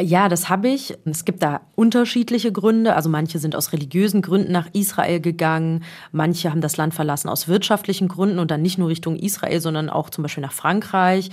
Ja, 0.00 0.28
das 0.28 0.48
habe 0.48 0.68
ich. 0.68 0.96
Es 1.06 1.24
gibt 1.24 1.42
da 1.42 1.60
unterschiedliche 1.74 2.52
Gründe. 2.52 2.94
Also 2.94 3.08
manche 3.08 3.40
sind 3.40 3.56
aus 3.56 3.72
religiösen 3.72 4.22
Gründen 4.22 4.52
nach 4.52 4.68
Israel 4.72 5.20
gegangen, 5.20 5.82
manche 6.12 6.50
haben 6.50 6.60
das 6.60 6.76
Land 6.76 6.94
verlassen 6.94 7.28
aus 7.28 7.48
wirtschaftlichen 7.48 8.06
Gründen 8.06 8.38
und 8.38 8.50
dann 8.52 8.62
nicht 8.62 8.78
nur 8.78 8.88
Richtung 8.88 9.16
Israel, 9.16 9.60
sondern 9.60 9.90
auch 9.90 10.10
zum 10.10 10.22
Beispiel 10.22 10.42
nach 10.42 10.52
Frankreich. 10.52 11.30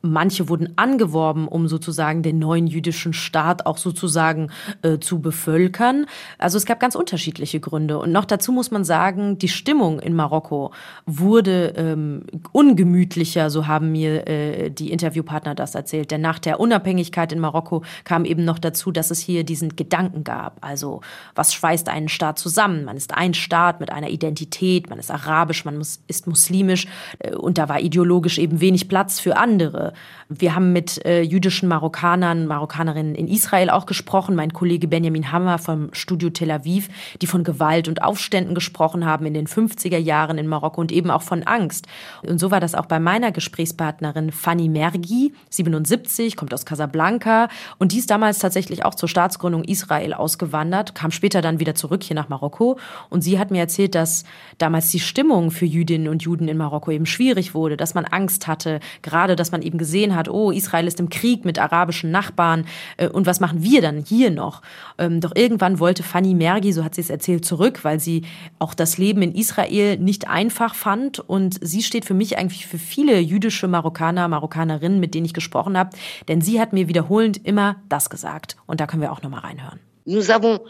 Manche 0.00 0.48
wurden 0.48 0.74
angeworben, 0.76 1.48
um 1.48 1.66
sozusagen 1.66 2.22
den 2.22 2.38
neuen 2.38 2.68
jüdischen 2.68 3.12
Staat 3.12 3.66
auch 3.66 3.78
sozusagen 3.78 4.50
äh, 4.82 4.98
zu 4.98 5.20
bevölkern. 5.20 6.06
Also 6.38 6.56
es 6.56 6.66
gab 6.66 6.78
ganz 6.78 6.94
unterschiedliche 6.94 7.58
Gründe. 7.58 7.98
Und 7.98 8.12
noch 8.12 8.24
dazu 8.24 8.52
muss 8.52 8.70
man 8.70 8.84
sagen, 8.84 9.38
die 9.38 9.48
Stimmung 9.48 9.98
in 9.98 10.14
Marokko 10.14 10.72
wurde 11.06 11.74
ähm, 11.76 12.22
ungemütlicher, 12.52 13.50
so 13.50 13.66
haben 13.66 13.90
mir 13.90 14.28
äh, 14.28 14.70
die 14.70 14.92
Interviewpartner 14.92 15.56
das 15.56 15.74
erzählt. 15.74 16.12
Denn 16.12 16.20
nach 16.20 16.38
der 16.38 16.60
Unabhängigkeit 16.60 17.32
in 17.32 17.40
Marokko 17.40 17.82
kam 18.08 18.24
eben 18.24 18.42
noch 18.42 18.58
dazu, 18.58 18.90
dass 18.90 19.10
es 19.10 19.20
hier 19.20 19.44
diesen 19.44 19.76
Gedanken 19.76 20.24
gab. 20.24 20.56
Also 20.62 21.02
was 21.34 21.52
schweißt 21.52 21.90
einen 21.90 22.08
Staat 22.08 22.38
zusammen? 22.38 22.86
Man 22.86 22.96
ist 22.96 23.12
ein 23.14 23.34
Staat 23.34 23.80
mit 23.80 23.92
einer 23.92 24.08
Identität, 24.08 24.88
man 24.88 24.98
ist 24.98 25.10
arabisch, 25.10 25.66
man 25.66 25.76
muss, 25.76 26.00
ist 26.06 26.26
muslimisch 26.26 26.88
äh, 27.18 27.34
und 27.34 27.58
da 27.58 27.68
war 27.68 27.80
ideologisch 27.80 28.38
eben 28.38 28.62
wenig 28.62 28.88
Platz 28.88 29.20
für 29.20 29.36
andere. 29.36 29.92
Wir 30.30 30.54
haben 30.54 30.72
mit 30.72 31.04
äh, 31.04 31.20
jüdischen 31.20 31.68
Marokkanern, 31.68 32.46
Marokkanerinnen 32.46 33.14
in 33.14 33.28
Israel 33.28 33.68
auch 33.68 33.84
gesprochen. 33.84 34.34
Mein 34.34 34.54
Kollege 34.54 34.88
Benjamin 34.88 35.30
Hammer 35.30 35.58
vom 35.58 35.90
Studio 35.92 36.30
Tel 36.30 36.50
Aviv, 36.50 36.88
die 37.20 37.26
von 37.26 37.44
Gewalt 37.44 37.88
und 37.88 38.02
Aufständen 38.02 38.54
gesprochen 38.54 39.04
haben 39.04 39.26
in 39.26 39.34
den 39.34 39.46
50er 39.46 39.98
Jahren 39.98 40.38
in 40.38 40.46
Marokko 40.46 40.80
und 40.80 40.92
eben 40.92 41.10
auch 41.10 41.22
von 41.22 41.42
Angst. 41.42 41.86
Und 42.22 42.38
so 42.38 42.50
war 42.50 42.60
das 42.60 42.74
auch 42.74 42.86
bei 42.86 43.00
meiner 43.00 43.32
Gesprächspartnerin 43.32 44.32
Fanny 44.32 44.70
Mergi, 44.70 45.34
77, 45.50 46.36
kommt 46.36 46.54
aus 46.54 46.64
Casablanca 46.64 47.48
und 47.78 47.92
die 47.92 47.97
sie 47.98 48.02
ist 48.02 48.10
damals 48.10 48.38
tatsächlich 48.38 48.84
auch 48.84 48.94
zur 48.94 49.08
Staatsgründung 49.08 49.64
Israel 49.64 50.14
ausgewandert, 50.14 50.94
kam 50.94 51.10
später 51.10 51.42
dann 51.42 51.58
wieder 51.58 51.74
zurück 51.74 52.04
hier 52.04 52.14
nach 52.14 52.28
Marokko. 52.28 52.78
Und 53.10 53.22
sie 53.22 53.40
hat 53.40 53.50
mir 53.50 53.58
erzählt, 53.58 53.96
dass 53.96 54.22
damals 54.58 54.92
die 54.92 55.00
Stimmung 55.00 55.50
für 55.50 55.64
Jüdinnen 55.64 56.06
und 56.06 56.22
Juden 56.22 56.46
in 56.46 56.56
Marokko 56.56 56.92
eben 56.92 57.06
schwierig 57.06 57.54
wurde, 57.54 57.76
dass 57.76 57.94
man 57.94 58.04
Angst 58.04 58.46
hatte, 58.46 58.78
gerade 59.02 59.34
dass 59.34 59.50
man 59.50 59.62
eben 59.62 59.78
gesehen 59.78 60.14
hat, 60.14 60.28
oh, 60.28 60.52
Israel 60.52 60.86
ist 60.86 61.00
im 61.00 61.08
Krieg 61.08 61.44
mit 61.44 61.58
arabischen 61.58 62.12
Nachbarn 62.12 62.66
äh, 62.98 63.08
und 63.08 63.26
was 63.26 63.40
machen 63.40 63.64
wir 63.64 63.82
dann 63.82 64.04
hier 64.04 64.30
noch? 64.30 64.62
Ähm, 64.96 65.20
doch 65.20 65.34
irgendwann 65.34 65.80
wollte 65.80 66.04
Fanny 66.04 66.34
Mergi, 66.34 66.72
so 66.72 66.84
hat 66.84 66.94
sie 66.94 67.00
es 67.00 67.10
erzählt, 67.10 67.44
zurück, 67.44 67.80
weil 67.82 67.98
sie 67.98 68.22
auch 68.60 68.74
das 68.74 68.96
Leben 68.96 69.22
in 69.22 69.34
Israel 69.34 69.98
nicht 69.98 70.28
einfach 70.28 70.76
fand. 70.76 71.18
Und 71.18 71.58
sie 71.60 71.82
steht 71.82 72.04
für 72.04 72.14
mich 72.14 72.38
eigentlich 72.38 72.68
für 72.68 72.78
viele 72.78 73.18
jüdische 73.18 73.66
Marokkaner, 73.66 74.28
Marokkanerinnen, 74.28 75.00
mit 75.00 75.14
denen 75.14 75.26
ich 75.26 75.34
gesprochen 75.34 75.76
habe, 75.76 75.90
denn 76.28 76.40
sie 76.40 76.60
hat 76.60 76.72
mir 76.72 76.86
wiederholend 76.86 77.44
immer 77.44 77.77
das 77.88 78.10
gesagt. 78.10 78.56
Und 78.66 78.80
da 78.80 78.86
können 78.86 79.02
wir 79.02 79.12
auch 79.12 79.22
nochmal 79.22 79.40
reinhören. 79.40 79.80
Nous 80.04 80.30
avons 80.30 80.60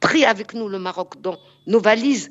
pris 0.00 0.26
avec 0.26 0.54
nous 0.54 0.68
le 0.68 0.78
Maroc 0.78 1.22
dans 1.22 1.38
nos 1.66 1.82
valises 1.84 2.30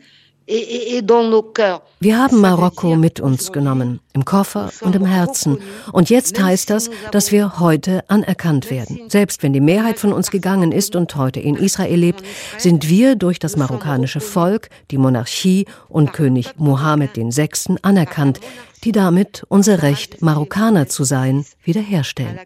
wir 2.00 2.18
haben 2.18 2.42
Marokko 2.42 2.96
mit 2.96 3.20
uns 3.20 3.52
genommen, 3.52 4.00
im 4.14 4.26
Koffer 4.26 4.72
und 4.82 4.96
im 4.96 5.06
Herzen. 5.06 5.60
Und 5.94 6.10
jetzt 6.10 6.42
heißt 6.42 6.70
das, 6.70 6.90
dass 7.12 7.32
wir 7.32 7.60
heute 7.60 8.04
anerkannt 8.10 8.72
werden. 8.72 9.02
Selbst 9.08 9.44
wenn 9.44 9.54
die 9.54 9.62
Mehrheit 9.62 10.00
von 10.00 10.12
uns 10.12 10.32
gegangen 10.32 10.72
ist 10.72 10.96
und 10.96 11.16
heute 11.16 11.40
in 11.40 11.56
Israel 11.56 11.98
lebt, 11.98 12.24
sind 12.58 12.90
wir 12.90 13.16
durch 13.16 13.40
das 13.40 13.56
marokkanische 13.56 14.20
Volk, 14.20 14.70
die 14.90 14.98
Monarchie 14.98 15.68
und 15.88 16.12
König 16.12 16.56
Mohammed 16.58 17.16
VI. 17.16 17.78
anerkannt, 17.84 18.40
die 18.84 18.92
damit 18.92 19.44
unser 19.48 19.84
Recht, 19.84 20.22
Marokkaner 20.22 20.88
zu 20.88 21.04
sein, 21.04 21.46
wiederherstellen. 21.64 22.40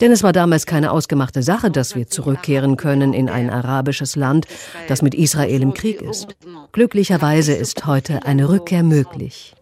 Denn 0.00 0.12
es 0.12 0.22
war 0.22 0.32
damals 0.32 0.66
keine 0.66 0.90
ausgemachte 0.90 1.42
Sache, 1.42 1.70
dass 1.70 1.94
wir 1.94 2.08
zurückkehren 2.08 2.76
können 2.76 3.14
in 3.14 3.28
ein 3.28 3.50
arabisches 3.50 4.16
Land, 4.16 4.46
das 4.88 5.02
mit 5.02 5.14
Israel 5.14 5.62
im 5.62 5.74
Krieg 5.74 6.02
ist. 6.02 6.28
Glücklicherweise 6.72 7.54
ist 7.54 7.86
heute 7.86 8.24
eine 8.24 8.48
Rückkehr 8.48 8.82
möglich. 8.82 9.54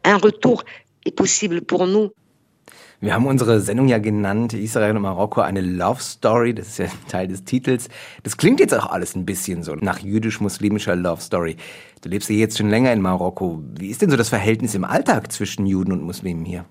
Wir 3.04 3.12
haben 3.12 3.26
unsere 3.26 3.60
Sendung 3.60 3.86
ja 3.86 3.98
genannt, 3.98 4.54
Israel 4.54 4.96
und 4.96 5.02
Marokko, 5.02 5.42
eine 5.42 5.60
Love 5.60 6.00
Story. 6.00 6.54
Das 6.54 6.68
ist 6.68 6.78
ja 6.78 6.86
Teil 7.06 7.28
des 7.28 7.44
Titels. 7.44 7.90
Das 8.22 8.38
klingt 8.38 8.60
jetzt 8.60 8.72
auch 8.72 8.86
alles 8.86 9.14
ein 9.14 9.26
bisschen 9.26 9.62
so 9.62 9.74
nach 9.74 9.98
jüdisch-muslimischer 9.98 10.96
Love 10.96 11.20
Story. 11.20 11.58
Du 12.00 12.08
lebst 12.08 12.30
ja 12.30 12.36
jetzt 12.36 12.56
schon 12.56 12.70
länger 12.70 12.94
in 12.94 13.02
Marokko. 13.02 13.62
Wie 13.78 13.88
ist 13.88 14.00
denn 14.00 14.08
so 14.08 14.16
das 14.16 14.30
Verhältnis 14.30 14.74
im 14.74 14.84
Alltag 14.84 15.32
zwischen 15.32 15.66
Juden 15.66 15.92
und 15.92 16.02
Muslimen 16.02 16.46
hier? 16.46 16.64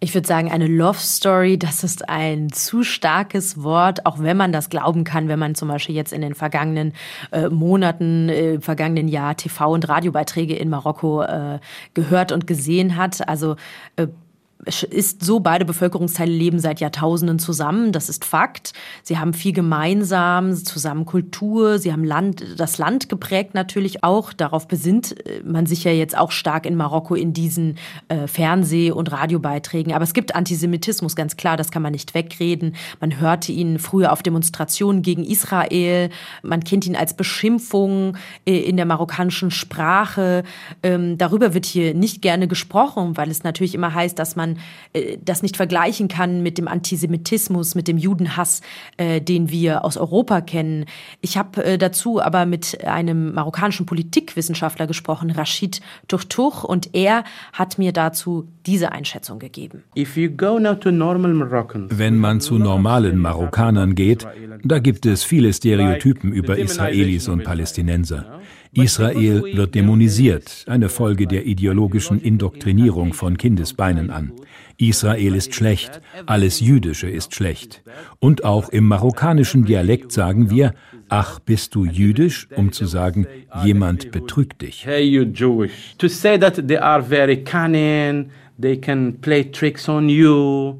Ich 0.00 0.12
würde 0.12 0.26
sagen, 0.26 0.50
eine 0.50 0.66
Love 0.66 0.98
Story, 0.98 1.56
das 1.56 1.84
ist 1.84 2.08
ein 2.08 2.50
zu 2.50 2.82
starkes 2.82 3.62
Wort, 3.62 4.06
auch 4.06 4.18
wenn 4.18 4.36
man 4.36 4.50
das 4.50 4.70
glauben 4.70 5.04
kann, 5.04 5.28
wenn 5.28 5.38
man 5.38 5.54
zum 5.54 5.68
Beispiel 5.68 5.94
jetzt 5.94 6.12
in 6.12 6.20
den 6.20 6.34
vergangenen 6.34 6.94
äh, 7.30 7.48
Monaten, 7.48 8.28
äh, 8.28 8.54
im 8.54 8.62
vergangenen 8.62 9.06
Jahr 9.06 9.34
TV- 9.34 9.72
und 9.72 9.88
Radiobeiträge 9.88 10.56
in 10.56 10.68
Marokko 10.68 11.22
äh, 11.22 11.60
gehört 11.94 12.32
und 12.32 12.48
gesehen 12.48 12.96
hat. 12.96 13.28
Also 13.28 13.54
äh, 13.94 14.08
ist 14.64 15.24
so, 15.24 15.40
beide 15.40 15.64
Bevölkerungsteile 15.64 16.32
leben 16.32 16.58
seit 16.58 16.80
Jahrtausenden 16.80 17.38
zusammen, 17.38 17.92
das 17.92 18.08
ist 18.08 18.24
Fakt. 18.24 18.72
Sie 19.02 19.18
haben 19.18 19.34
viel 19.34 19.52
gemeinsam, 19.52 20.54
zusammen 20.54 21.04
Kultur, 21.04 21.78
sie 21.78 21.92
haben 21.92 22.04
Land, 22.04 22.42
das 22.56 22.78
Land 22.78 23.08
geprägt 23.08 23.54
natürlich 23.54 24.02
auch. 24.02 24.32
Darauf 24.32 24.66
besinnt 24.66 25.26
äh, 25.26 25.42
man 25.44 25.66
sich 25.66 25.84
ja 25.84 25.92
jetzt 25.92 26.16
auch 26.16 26.30
stark 26.30 26.64
in 26.64 26.74
Marokko 26.74 27.14
in 27.14 27.32
diesen 27.32 27.76
äh, 28.08 28.26
Fernseh- 28.26 28.90
und 28.90 29.12
Radiobeiträgen. 29.12 29.92
Aber 29.92 30.04
es 30.04 30.14
gibt 30.14 30.34
Antisemitismus, 30.34 31.16
ganz 31.16 31.36
klar, 31.36 31.56
das 31.56 31.70
kann 31.70 31.82
man 31.82 31.92
nicht 31.92 32.14
wegreden. 32.14 32.76
Man 32.98 33.20
hörte 33.20 33.52
ihn 33.52 33.78
früher 33.78 34.12
auf 34.12 34.22
Demonstrationen 34.22 35.02
gegen 35.02 35.22
Israel, 35.22 36.08
man 36.42 36.64
kennt 36.64 36.86
ihn 36.86 36.96
als 36.96 37.14
Beschimpfung 37.14 38.16
äh, 38.46 38.58
in 38.58 38.76
der 38.76 38.86
marokkanischen 38.86 39.50
Sprache. 39.50 40.44
Ähm, 40.82 41.18
darüber 41.18 41.52
wird 41.52 41.66
hier 41.66 41.94
nicht 41.94 42.22
gerne 42.22 42.48
gesprochen, 42.48 43.16
weil 43.18 43.30
es 43.30 43.44
natürlich 43.44 43.74
immer 43.74 43.92
heißt, 43.92 44.18
dass 44.18 44.34
man 44.34 44.45
man 44.46 44.58
äh, 44.92 45.18
das 45.22 45.42
nicht 45.42 45.56
vergleichen 45.56 46.08
kann 46.08 46.42
mit 46.42 46.58
dem 46.58 46.68
Antisemitismus, 46.68 47.74
mit 47.74 47.88
dem 47.88 47.98
Judenhass, 47.98 48.62
äh, 48.96 49.20
den 49.20 49.50
wir 49.50 49.84
aus 49.84 49.96
Europa 49.96 50.40
kennen. 50.40 50.86
Ich 51.20 51.36
habe 51.36 51.64
äh, 51.64 51.78
dazu 51.78 52.20
aber 52.22 52.46
mit 52.46 52.84
einem 52.84 53.34
marokkanischen 53.34 53.86
Politikwissenschaftler 53.86 54.86
gesprochen, 54.86 55.30
Rashid 55.30 55.80
Tuchtuch, 56.08 56.64
und 56.64 56.94
er 56.94 57.24
hat 57.52 57.78
mir 57.78 57.92
dazu 57.92 58.48
diese 58.66 58.92
Einschätzung 58.92 59.38
gegeben. 59.38 59.82
Wenn 61.90 62.18
man 62.18 62.40
zu 62.40 62.58
normalen 62.58 63.18
Marokkanern 63.18 63.94
geht, 63.94 64.26
da 64.64 64.78
gibt 64.78 65.06
es 65.06 65.24
viele 65.24 65.52
Stereotypen 65.52 66.32
über 66.32 66.58
Israelis 66.58 67.28
und 67.28 67.44
Palästinenser. 67.44 68.40
Israel 68.72 69.42
wird 69.56 69.74
dämonisiert, 69.74 70.64
eine 70.68 70.88
Folge 70.88 71.26
der 71.26 71.46
ideologischen 71.46 72.20
Indoktrinierung 72.20 73.12
von 73.12 73.38
Kindesbeinen 73.38 74.10
an. 74.10 74.32
Israel 74.78 75.34
ist 75.34 75.54
schlecht, 75.54 76.00
alles 76.26 76.60
Jüdische 76.60 77.08
ist 77.08 77.34
schlecht. 77.34 77.82
Und 78.18 78.44
auch 78.44 78.68
im 78.68 78.86
marokkanischen 78.86 79.64
Dialekt 79.64 80.12
sagen 80.12 80.50
wir, 80.50 80.74
ach, 81.08 81.38
bist 81.38 81.74
du 81.74 81.84
jüdisch, 81.84 82.48
um 82.56 82.72
zu 82.72 82.86
sagen, 82.86 83.26
jemand 83.64 84.10
betrügt 84.10 84.62
dich. 84.62 84.84
Hey, 84.84 85.04
you 85.04 85.22
Jewish. 85.22 85.94
To 85.98 86.08
say 86.08 86.38
that 86.38 86.66
they 86.68 86.76
are 86.76 87.02
very 87.02 87.42
cunning, 87.42 88.30
they 88.60 88.76
can 88.76 89.18
play 89.20 89.44
tricks 89.44 89.88
on 89.88 90.08
you. 90.08 90.78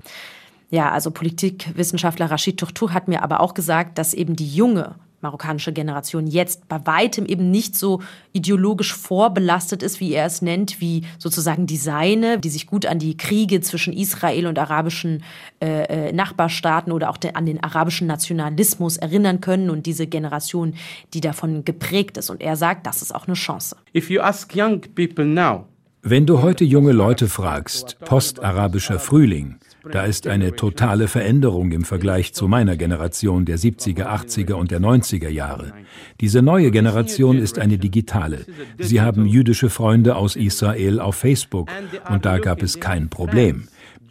Ja, 0.70 0.90
also 0.90 1.10
Politikwissenschaftler 1.10 2.30
Rashid 2.30 2.58
Tuchtu 2.58 2.90
hat 2.90 3.08
mir 3.08 3.22
aber 3.22 3.40
auch 3.40 3.54
gesagt, 3.54 3.98
dass 3.98 4.12
eben 4.12 4.36
die 4.36 4.48
junge 4.48 4.96
marokkanische 5.20 5.72
Generation 5.72 6.26
jetzt 6.26 6.68
bei 6.68 6.84
weitem 6.86 7.26
eben 7.26 7.50
nicht 7.50 7.76
so 7.76 8.00
ideologisch 8.32 8.94
vorbelastet 8.94 9.82
ist, 9.82 10.00
wie 10.00 10.12
er 10.12 10.26
es 10.26 10.42
nennt, 10.42 10.80
wie 10.80 11.04
sozusagen 11.18 11.66
die 11.66 11.76
seine, 11.76 12.38
die 12.38 12.48
sich 12.48 12.66
gut 12.66 12.86
an 12.86 12.98
die 12.98 13.16
Kriege 13.16 13.60
zwischen 13.60 13.92
Israel 13.92 14.46
und 14.46 14.58
arabischen 14.58 15.22
äh, 15.60 16.08
äh 16.08 16.12
Nachbarstaaten 16.12 16.92
oder 16.92 17.10
auch 17.10 17.16
de, 17.16 17.34
an 17.34 17.46
den 17.46 17.62
arabischen 17.62 18.06
Nationalismus 18.06 18.96
erinnern 18.96 19.40
können 19.40 19.70
und 19.70 19.86
diese 19.86 20.06
Generation, 20.06 20.74
die 21.14 21.20
davon 21.20 21.64
geprägt 21.64 22.16
ist. 22.16 22.30
Und 22.30 22.40
er 22.40 22.56
sagt, 22.56 22.86
das 22.86 23.02
ist 23.02 23.14
auch 23.14 23.26
eine 23.26 23.34
Chance. 23.34 23.76
If 23.94 24.10
you 24.10 24.20
ask 24.20 24.54
young 24.54 24.80
people 24.94 25.24
now, 25.24 25.66
wenn 26.08 26.24
du 26.24 26.40
heute 26.40 26.64
junge 26.64 26.92
Leute 26.92 27.26
fragst, 27.26 27.98
postarabischer 27.98 29.00
Frühling, 29.00 29.56
da 29.92 30.04
ist 30.04 30.26
eine 30.26 30.56
totale 30.56 31.08
Veränderung 31.08 31.72
im 31.72 31.84
Vergleich 31.84 32.32
zu 32.32 32.48
meiner 32.48 32.76
Generation 32.76 33.44
der 33.44 33.58
70er, 33.58 34.06
80er 34.06 34.54
und 34.54 34.70
der 34.70 34.80
90er 34.80 35.28
Jahre. 35.28 35.72
Diese 36.20 36.42
neue 36.42 36.70
Generation 36.70 37.38
ist 37.38 37.58
eine 37.58 37.78
digitale. 37.78 38.46
Sie 38.78 39.00
haben 39.00 39.26
jüdische 39.26 39.70
Freunde 39.70 40.16
aus 40.16 40.36
Israel 40.36 41.00
auf 41.00 41.16
Facebook 41.16 41.70
und 42.10 42.24
da 42.24 42.38
gab 42.38 42.62
es 42.62 42.80
kein 42.80 43.08
Problem. 43.08 43.68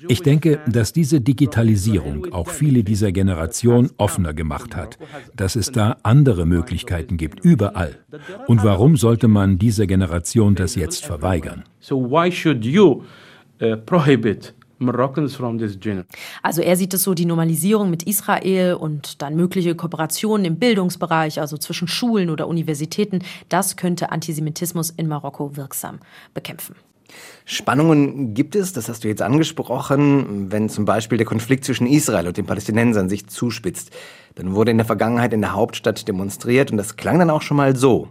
Ich 0.08 0.22
denke, 0.22 0.60
dass 0.68 0.94
diese 0.94 1.20
Digitalisierung 1.22 2.32
auch 2.32 2.50
viele 2.50 2.84
dieser 2.84 3.12
Generation 3.12 3.90
offener 3.98 4.34
gemacht 4.34 4.76
hat, 4.76 5.00
dass 5.36 5.56
es 5.56 5.72
da 5.72 5.98
andere 6.04 6.46
Möglichkeiten 6.46 7.18
gibt, 7.18 7.44
überall. 7.44 7.98
Und 8.48 8.64
warum 8.64 8.98
sollte 8.98 9.28
man 9.28 9.58
dieser 9.58 9.88
Generation 9.88 10.54
das 10.56 10.76
jetzt 10.76 11.06
verweigern? 11.06 11.64
So 11.80 11.98
why 11.98 12.32
should 12.32 12.64
you 12.66 13.04
uh, 14.80 14.92
prohibit 14.92 16.06
also 16.42 16.62
er 16.62 16.76
sieht 16.76 16.94
es 16.94 17.04
so, 17.04 17.14
die 17.14 17.26
Normalisierung 17.26 17.90
mit 17.90 18.04
Israel 18.04 18.76
und 18.76 19.22
dann 19.22 19.36
mögliche 19.36 19.76
Kooperationen 19.76 20.46
im 20.46 20.58
Bildungsbereich, 20.58 21.40
also 21.40 21.58
zwischen 21.58 21.88
Schulen 21.88 22.30
oder 22.30 22.48
Universitäten, 22.48 23.20
das 23.50 23.76
könnte 23.76 24.12
Antisemitismus 24.12 24.90
in 24.92 25.08
Marokko 25.08 25.56
wirksam 25.56 26.00
bekämpfen. 26.34 26.76
Spannungen 27.46 28.34
gibt 28.34 28.56
es, 28.56 28.74
das 28.74 28.90
hast 28.90 29.04
du 29.04 29.08
jetzt 29.08 29.22
angesprochen, 29.22 30.52
wenn 30.52 30.70
zum 30.70 30.86
Beispiel 30.86 31.18
der 31.18 31.28
Konflikt 31.28 31.64
zwischen 31.64 31.88
Israel 31.88 32.28
und 32.28 32.38
den 32.38 32.46
Palästinensern 32.46 33.10
sich 33.10 33.28
zuspitzt. 33.28 33.92
Dann 34.36 34.56
wurde 34.56 34.72
in 34.72 34.78
der 34.78 34.86
Vergangenheit 34.86 35.32
in 35.32 35.42
der 35.42 35.54
Hauptstadt 35.54 36.08
demonstriert 36.08 36.72
und 36.72 36.78
das 36.78 36.98
klang 36.98 37.20
dann 37.20 37.30
auch 37.30 37.42
schon 37.42 37.58
mal 37.58 37.76
so. 37.76 38.10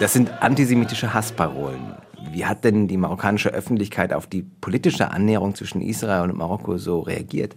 Das 0.00 0.14
sind 0.14 0.30
antisemitische 0.42 1.12
Hassparolen. 1.12 1.92
Wie 2.32 2.46
hat 2.46 2.64
denn 2.64 2.88
die 2.88 2.96
marokkanische 2.96 3.50
Öffentlichkeit 3.50 4.14
auf 4.14 4.26
die 4.26 4.42
politische 4.42 5.10
Annäherung 5.10 5.54
zwischen 5.54 5.82
Israel 5.82 6.30
und 6.30 6.38
Marokko 6.38 6.78
so 6.78 7.00
reagiert? 7.00 7.54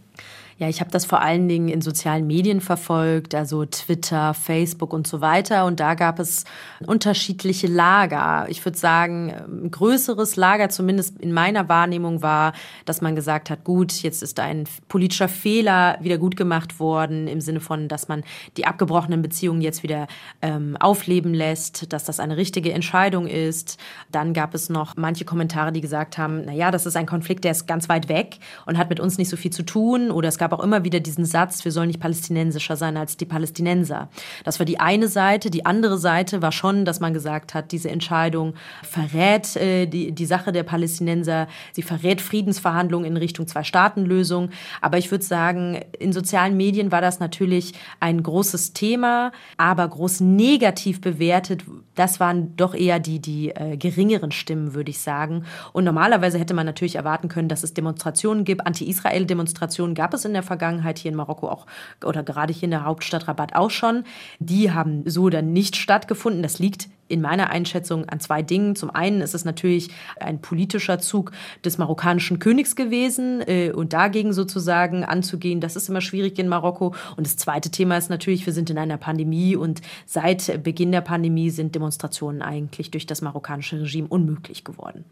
Ja, 0.59 0.69
ich 0.69 0.81
habe 0.81 0.91
das 0.91 1.05
vor 1.05 1.21
allen 1.21 1.47
Dingen 1.47 1.67
in 1.67 1.81
sozialen 1.81 2.27
Medien 2.27 2.61
verfolgt, 2.61 3.33
also 3.33 3.65
Twitter, 3.65 4.33
Facebook 4.33 4.93
und 4.93 5.07
so 5.07 5.19
weiter. 5.19 5.65
Und 5.65 5.79
da 5.79 5.95
gab 5.95 6.19
es 6.19 6.45
unterschiedliche 6.85 7.67
Lager. 7.67 8.45
Ich 8.49 8.63
würde 8.63 8.77
sagen, 8.77 9.33
ein 9.47 9.71
größeres 9.71 10.35
Lager, 10.35 10.69
zumindest 10.69 11.19
in 11.19 11.33
meiner 11.33 11.69
Wahrnehmung, 11.69 12.21
war, 12.21 12.53
dass 12.85 13.01
man 13.01 13.15
gesagt 13.15 13.49
hat, 13.49 13.63
gut, 13.63 13.91
jetzt 14.03 14.21
ist 14.21 14.39
ein 14.39 14.65
politischer 14.89 15.27
Fehler 15.27 15.97
wieder 16.01 16.19
gut 16.19 16.37
gemacht 16.37 16.79
worden, 16.79 17.27
im 17.27 17.41
Sinne 17.41 17.59
von, 17.59 17.87
dass 17.87 18.07
man 18.07 18.23
die 18.55 18.65
abgebrochenen 18.65 19.23
Beziehungen 19.23 19.61
jetzt 19.61 19.81
wieder 19.81 20.07
ähm, 20.41 20.77
aufleben 20.79 21.33
lässt, 21.33 21.91
dass 21.91 22.03
das 22.03 22.19
eine 22.19 22.37
richtige 22.37 22.73
Entscheidung 22.73 23.25
ist. 23.25 23.79
Dann 24.11 24.33
gab 24.33 24.53
es 24.53 24.69
noch 24.69 24.95
manche 24.97 25.25
Kommentare, 25.25 25.71
die 25.71 25.81
gesagt 25.81 26.19
haben, 26.19 26.43
na 26.45 26.53
ja, 26.53 26.69
das 26.69 26.85
ist 26.85 26.95
ein 26.95 27.07
Konflikt, 27.07 27.43
der 27.43 27.51
ist 27.51 27.67
ganz 27.67 27.89
weit 27.89 28.07
weg 28.07 28.37
und 28.67 28.77
hat 28.77 28.89
mit 28.89 28.99
uns 28.99 29.17
nicht 29.17 29.29
so 29.29 29.37
viel 29.37 29.51
zu 29.51 29.63
tun. 29.63 30.11
Oder 30.11 30.29
es 30.29 30.37
gab 30.43 30.51
auch 30.51 30.63
immer 30.63 30.83
wieder 30.83 30.99
diesen 30.99 31.23
Satz, 31.23 31.63
wir 31.63 31.71
sollen 31.71 31.87
nicht 31.87 32.01
palästinensischer 32.01 32.75
sein 32.75 32.97
als 32.97 33.15
die 33.15 33.23
Palästinenser. 33.23 34.09
Das 34.43 34.59
war 34.59 34.65
die 34.65 34.77
eine 34.77 35.07
Seite. 35.07 35.49
Die 35.49 35.65
andere 35.65 35.97
Seite 35.97 36.41
war 36.41 36.51
schon, 36.51 36.83
dass 36.83 36.99
man 36.99 37.13
gesagt 37.13 37.53
hat, 37.53 37.71
diese 37.71 37.89
Entscheidung 37.89 38.53
verrät 38.81 39.55
äh, 39.55 39.85
die, 39.85 40.11
die 40.11 40.25
Sache 40.25 40.51
der 40.51 40.63
Palästinenser, 40.63 41.47
sie 41.71 41.81
verrät 41.81 42.19
Friedensverhandlungen 42.19 43.09
in 43.09 43.15
Richtung 43.15 43.47
Zwei-Staaten-Lösung. 43.47 44.49
Aber 44.81 44.97
ich 44.97 45.11
würde 45.11 45.23
sagen, 45.23 45.79
in 45.97 46.11
sozialen 46.11 46.57
Medien 46.57 46.91
war 46.91 46.99
das 46.99 47.21
natürlich 47.21 47.71
ein 48.01 48.21
großes 48.21 48.73
Thema, 48.73 49.31
aber 49.55 49.87
groß 49.87 50.19
negativ 50.19 50.99
bewertet. 50.99 51.63
Das 51.95 52.19
waren 52.19 52.55
doch 52.55 52.73
eher 52.73 52.99
die, 52.99 53.19
die 53.19 53.49
äh, 53.49 53.77
geringeren 53.77 54.31
Stimmen, 54.31 54.73
würde 54.73 54.91
ich 54.91 54.99
sagen. 54.99 55.45
Und 55.73 55.83
normalerweise 55.83 56.39
hätte 56.39 56.53
man 56.53 56.65
natürlich 56.65 56.95
erwarten 56.95 57.27
können, 57.27 57.49
dass 57.49 57.63
es 57.63 57.73
Demonstrationen 57.73 58.43
gibt. 58.43 58.65
Anti-Israel-Demonstrationen 58.65 59.95
gab 59.95 60.13
es 60.13 60.25
in 60.25 60.33
der 60.33 60.43
Vergangenheit 60.43 60.99
hier 60.99 61.11
in 61.11 61.17
Marokko 61.17 61.49
auch 61.49 61.65
oder 62.03 62.23
gerade 62.23 62.53
hier 62.53 62.63
in 62.63 62.71
der 62.71 62.85
Hauptstadt 62.85 63.27
Rabat 63.27 63.55
auch 63.55 63.69
schon. 63.69 64.03
Die 64.39 64.71
haben 64.71 65.03
so 65.05 65.29
dann 65.29 65.53
nicht 65.53 65.75
stattgefunden. 65.75 66.41
Das 66.41 66.59
liegt 66.59 66.87
in 67.13 67.21
meiner 67.21 67.49
Einschätzung 67.49 68.09
an 68.09 68.19
zwei 68.19 68.41
Dingen. 68.41 68.75
Zum 68.75 68.89
einen 68.89 69.21
ist 69.21 69.35
es 69.35 69.45
natürlich 69.45 69.91
ein 70.19 70.41
politischer 70.41 70.99
Zug 70.99 71.31
des 71.63 71.77
marokkanischen 71.77 72.39
Königs 72.39 72.75
gewesen 72.75 73.41
äh, 73.47 73.71
und 73.71 73.93
dagegen 73.93 74.33
sozusagen 74.33 75.03
anzugehen, 75.03 75.61
das 75.61 75.75
ist 75.75 75.87
immer 75.89 76.01
schwierig 76.01 76.37
in 76.39 76.49
Marokko. 76.49 76.95
Und 77.15 77.27
das 77.27 77.37
zweite 77.37 77.69
Thema 77.69 77.97
ist 77.97 78.09
natürlich, 78.09 78.45
wir 78.45 78.53
sind 78.53 78.69
in 78.69 78.77
einer 78.77 78.97
Pandemie 78.97 79.55
und 79.55 79.81
seit 80.05 80.63
Beginn 80.63 80.91
der 80.91 81.01
Pandemie 81.01 81.51
sind 81.51 81.75
Demonstrationen 81.75 82.41
eigentlich 82.41 82.91
durch 82.91 83.05
das 83.05 83.21
marokkanische 83.21 83.79
Regime 83.79 84.07
unmöglich 84.07 84.63
geworden. 84.63 85.05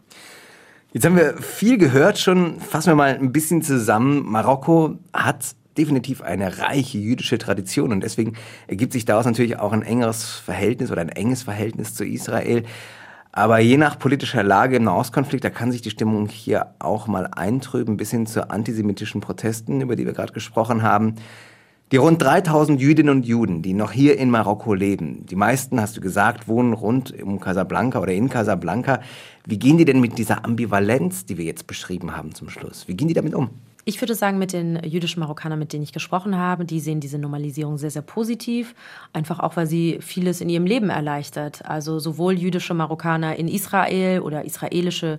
Jetzt 0.93 1.05
haben 1.05 1.15
wir 1.15 1.37
viel 1.37 1.77
gehört 1.77 2.19
schon. 2.19 2.59
Fassen 2.59 2.91
wir 2.91 2.95
mal 2.95 3.15
ein 3.15 3.31
bisschen 3.31 3.61
zusammen. 3.61 4.25
Marokko 4.25 4.97
hat 5.13 5.55
definitiv 5.77 6.21
eine 6.21 6.59
reiche 6.59 6.97
jüdische 6.97 7.37
Tradition 7.37 7.91
und 7.91 8.03
deswegen 8.03 8.33
ergibt 8.67 8.93
sich 8.93 9.05
daraus 9.05 9.25
natürlich 9.25 9.59
auch 9.59 9.71
ein 9.71 9.83
engeres 9.83 10.25
Verhältnis 10.25 10.91
oder 10.91 11.01
ein 11.01 11.09
enges 11.09 11.43
Verhältnis 11.43 11.95
zu 11.95 12.05
Israel. 12.05 12.63
Aber 13.31 13.59
je 13.59 13.77
nach 13.77 13.97
politischer 13.97 14.43
Lage 14.43 14.75
im 14.75 14.83
Nahostkonflikt, 14.83 15.43
da 15.43 15.49
kann 15.49 15.71
sich 15.71 15.81
die 15.81 15.89
Stimmung 15.89 16.27
hier 16.27 16.73
auch 16.79 17.07
mal 17.07 17.27
eintrüben, 17.27 17.95
bis 17.95 18.11
hin 18.11 18.25
zu 18.25 18.49
antisemitischen 18.49 19.21
Protesten, 19.21 19.79
über 19.79 19.95
die 19.95 20.05
wir 20.05 20.13
gerade 20.13 20.33
gesprochen 20.33 20.83
haben. 20.83 21.15
Die 21.93 21.97
rund 21.97 22.21
3000 22.21 22.79
Jüdinnen 22.79 23.17
und 23.17 23.25
Juden, 23.25 23.61
die 23.61 23.73
noch 23.73 23.91
hier 23.91 24.17
in 24.17 24.29
Marokko 24.29 24.73
leben, 24.73 25.25
die 25.25 25.35
meisten, 25.35 25.81
hast 25.81 25.97
du 25.97 26.01
gesagt, 26.01 26.47
wohnen 26.47 26.71
rund 26.71 27.21
um 27.21 27.39
Casablanca 27.41 27.99
oder 27.99 28.13
in 28.13 28.29
Casablanca. 28.29 29.01
Wie 29.45 29.59
gehen 29.59 29.77
die 29.77 29.83
denn 29.83 29.99
mit 29.99 30.17
dieser 30.17 30.45
Ambivalenz, 30.45 31.25
die 31.25 31.37
wir 31.37 31.43
jetzt 31.43 31.67
beschrieben 31.67 32.15
haben 32.15 32.33
zum 32.33 32.49
Schluss? 32.49 32.87
Wie 32.87 32.95
gehen 32.95 33.09
die 33.09 33.13
damit 33.13 33.33
um? 33.33 33.49
Ich 33.83 33.99
würde 33.99 34.13
sagen, 34.13 34.37
mit 34.37 34.53
den 34.53 34.83
jüdischen 34.83 35.21
Marokkanern, 35.21 35.57
mit 35.57 35.73
denen 35.73 35.83
ich 35.83 35.91
gesprochen 35.91 36.37
habe, 36.37 36.65
die 36.65 36.79
sehen 36.79 36.99
diese 36.99 37.17
Normalisierung 37.17 37.77
sehr, 37.77 37.89
sehr 37.89 38.03
positiv. 38.03 38.75
Einfach 39.11 39.39
auch, 39.39 39.55
weil 39.55 39.65
sie 39.65 39.97
vieles 40.01 40.39
in 40.39 40.49
ihrem 40.49 40.65
Leben 40.65 40.89
erleichtert. 40.89 41.65
Also 41.65 41.97
sowohl 41.97 42.37
jüdische 42.37 42.75
Marokkaner 42.75 43.35
in 43.37 43.47
Israel 43.47 44.21
oder 44.21 44.45
israelische 44.45 45.17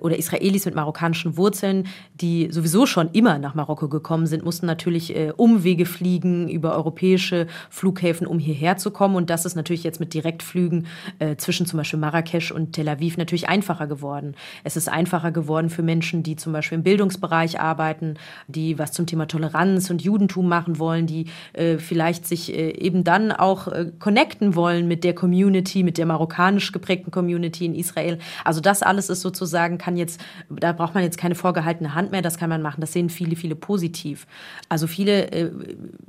oder 0.00 0.18
Israelis 0.18 0.66
mit 0.66 0.74
marokkanischen 0.74 1.36
Wurzeln, 1.36 1.86
die 2.20 2.48
sowieso 2.50 2.86
schon 2.86 3.10
immer 3.12 3.38
nach 3.38 3.54
Marokko 3.54 3.88
gekommen 3.88 4.26
sind, 4.26 4.44
mussten 4.44 4.66
natürlich 4.66 5.16
äh, 5.16 5.32
Umwege 5.36 5.86
fliegen 5.86 6.48
über 6.48 6.74
europäische 6.74 7.46
Flughäfen, 7.70 8.26
um 8.26 8.38
hierher 8.38 8.76
zu 8.76 8.90
kommen. 8.90 9.16
Und 9.16 9.30
das 9.30 9.46
ist 9.46 9.54
natürlich 9.54 9.84
jetzt 9.84 10.00
mit 10.00 10.14
Direktflügen 10.14 10.86
äh, 11.18 11.36
zwischen 11.36 11.66
zum 11.66 11.78
Beispiel 11.78 11.98
Marrakesch 11.98 12.52
und 12.52 12.72
Tel 12.72 12.88
Aviv 12.88 13.16
natürlich 13.16 13.48
einfacher 13.48 13.86
geworden. 13.86 14.34
Es 14.64 14.76
ist 14.76 14.88
einfacher 14.88 15.32
geworden 15.32 15.70
für 15.70 15.82
Menschen, 15.82 16.22
die 16.22 16.36
zum 16.36 16.52
Beispiel 16.52 16.76
im 16.78 16.84
Bildungsbereich 16.84 17.60
arbeiten, 17.60 18.14
die 18.48 18.78
was 18.78 18.92
zum 18.92 19.06
Thema 19.06 19.26
Toleranz 19.26 19.90
und 19.90 20.02
Judentum 20.02 20.48
machen 20.48 20.78
wollen, 20.78 21.06
die 21.06 21.26
äh, 21.52 21.78
vielleicht 21.78 22.26
sich 22.26 22.52
äh, 22.52 22.70
eben 22.78 23.04
dann 23.04 23.32
auch 23.32 23.68
äh, 23.68 23.92
connecten 23.98 24.54
wollen 24.54 24.88
mit 24.88 25.04
der 25.04 25.14
Community, 25.14 25.82
mit 25.82 25.98
der 25.98 26.06
marokkanisch 26.06 26.72
geprägten 26.72 27.10
Community 27.10 27.66
in 27.66 27.74
Israel. 27.74 28.18
Also 28.44 28.60
das 28.60 28.82
alles 28.82 29.08
ist 29.08 29.20
sozusagen 29.20 29.69
sagen 29.70 29.78
kann, 29.78 29.96
jetzt, 29.96 30.20
da 30.48 30.72
braucht 30.72 30.94
man 30.94 31.04
jetzt 31.04 31.18
keine 31.18 31.34
vorgehaltene 31.34 31.94
Hand 31.94 32.10
mehr, 32.10 32.22
das 32.22 32.38
kann 32.38 32.50
man 32.50 32.62
machen. 32.62 32.80
Das 32.80 32.92
sehen 32.92 33.08
viele, 33.08 33.36
viele 33.36 33.54
positiv. 33.54 34.26
Also 34.68 34.86
viele 34.86 35.30
äh, 35.30 35.50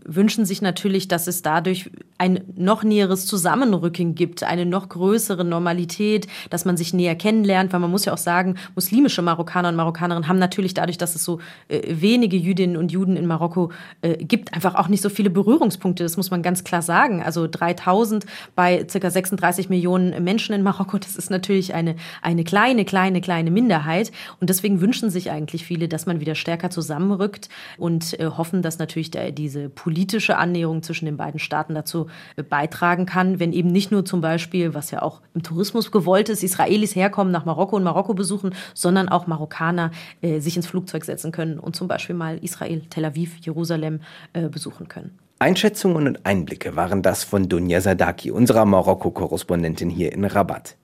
wünschen 0.04 0.46
sich 0.46 0.62
natürlich, 0.62 1.08
dass 1.08 1.28
es 1.28 1.42
dadurch 1.42 1.92
ein 2.18 2.42
noch 2.56 2.84
näheres 2.84 3.26
Zusammenrücken 3.26 4.16
gibt, 4.16 4.44
eine 4.44 4.66
noch 4.66 4.90
größere 4.90 5.46
Normalität, 5.46 6.28
dass 6.50 6.66
man 6.66 6.78
sich 6.78 6.94
näher 6.94 7.16
kennenlernt, 7.16 7.74
weil 7.74 7.80
man 7.80 7.92
muss 7.92 8.06
ja 8.06 8.14
auch 8.14 8.18
sagen, 8.18 8.56
muslimische 8.76 9.22
Marokkaner 9.22 9.70
und 9.70 9.76
Marokkanerinnen 9.76 10.28
haben 10.28 10.40
natürlich 10.40 10.74
dadurch, 10.74 10.98
dass 10.98 11.16
es 11.16 11.24
so 11.24 11.40
äh, 11.68 11.82
wenige 11.90 12.38
Jüdinnen 12.38 12.78
und 12.78 12.92
Juden 12.92 13.16
in 13.16 13.28
Marokko 13.28 13.72
äh, 14.02 14.18
gibt, 14.18 14.54
einfach 14.54 14.76
auch 14.76 14.88
nicht 14.88 15.02
so 15.02 15.10
viele 15.10 15.30
Berührungspunkte. 15.30 16.04
Das 16.04 16.18
muss 16.18 16.32
man 16.32 16.42
ganz 16.42 16.64
klar 16.64 16.82
sagen. 16.82 17.22
Also 17.22 17.48
3000 17.48 18.26
bei 18.56 18.84
ca. 18.84 19.10
36 19.10 19.70
Millionen 19.70 20.24
Menschen 20.24 20.56
in 20.56 20.64
Marokko, 20.64 20.98
das 20.98 21.16
ist 21.16 21.30
natürlich 21.30 21.74
eine, 21.74 21.96
eine 22.22 22.44
kleine, 22.44 22.86
kleine, 22.86 23.22
kleine 23.22 23.51
eine 23.52 23.54
Minderheit. 23.54 24.12
Und 24.40 24.50
deswegen 24.50 24.82
wünschen 24.82 25.10
sich 25.10 25.32
eigentlich 25.32 25.66
viele, 25.66 25.88
dass 25.88 26.06
man 26.06 26.20
wieder 26.20 26.36
stärker 26.36 26.70
zusammenrückt 26.70 27.50
und 27.78 28.20
äh, 28.20 28.26
hoffen, 28.26 28.62
dass 28.62 28.80
natürlich 28.80 29.12
der, 29.12 29.32
diese 29.32 29.70
politische 29.70 30.38
Annäherung 30.38 30.84
zwischen 30.84 31.06
den 31.06 31.18
beiden 31.18 31.40
Staaten 31.40 31.76
dazu 31.76 32.08
äh, 32.36 32.44
beitragen 32.44 33.06
kann, 33.06 33.40
wenn 33.40 33.54
eben 33.54 33.72
nicht 33.72 33.92
nur 33.92 34.06
zum 34.06 34.22
Beispiel, 34.22 34.74
was 34.74 34.92
ja 34.92 35.02
auch 35.02 35.22
im 35.34 35.44
Tourismus 35.44 35.92
gewollt 35.92 36.30
ist, 36.30 36.44
Israelis 36.44 36.96
herkommen 36.96 37.32
nach 37.32 37.46
Marokko 37.46 37.76
und 37.76 37.84
Marokko 37.84 38.14
besuchen, 38.14 38.54
sondern 38.74 39.10
auch 39.10 39.28
Marokkaner 39.28 39.92
äh, 40.22 40.40
sich 40.40 40.56
ins 40.56 40.68
Flugzeug 40.68 41.06
setzen 41.06 41.32
können 41.32 41.60
und 41.60 41.76
zum 41.76 41.88
Beispiel 41.88 42.16
mal 42.16 42.38
Israel, 42.42 42.82
Tel 42.90 43.06
Aviv, 43.06 43.38
Jerusalem 43.42 44.02
äh, 44.34 44.50
besuchen 44.50 44.88
können. 44.88 45.18
Einschätzungen 45.40 46.08
und 46.08 46.24
Einblicke 46.24 46.76
waren 46.76 47.02
das 47.02 47.24
von 47.24 47.50
Dunja 47.50 47.82
Sadaki, 47.82 48.30
unserer 48.30 48.66
Marokko-Korrespondentin 48.66 49.90
hier 49.90 50.14
in 50.14 50.24
Rabat. 50.24 50.78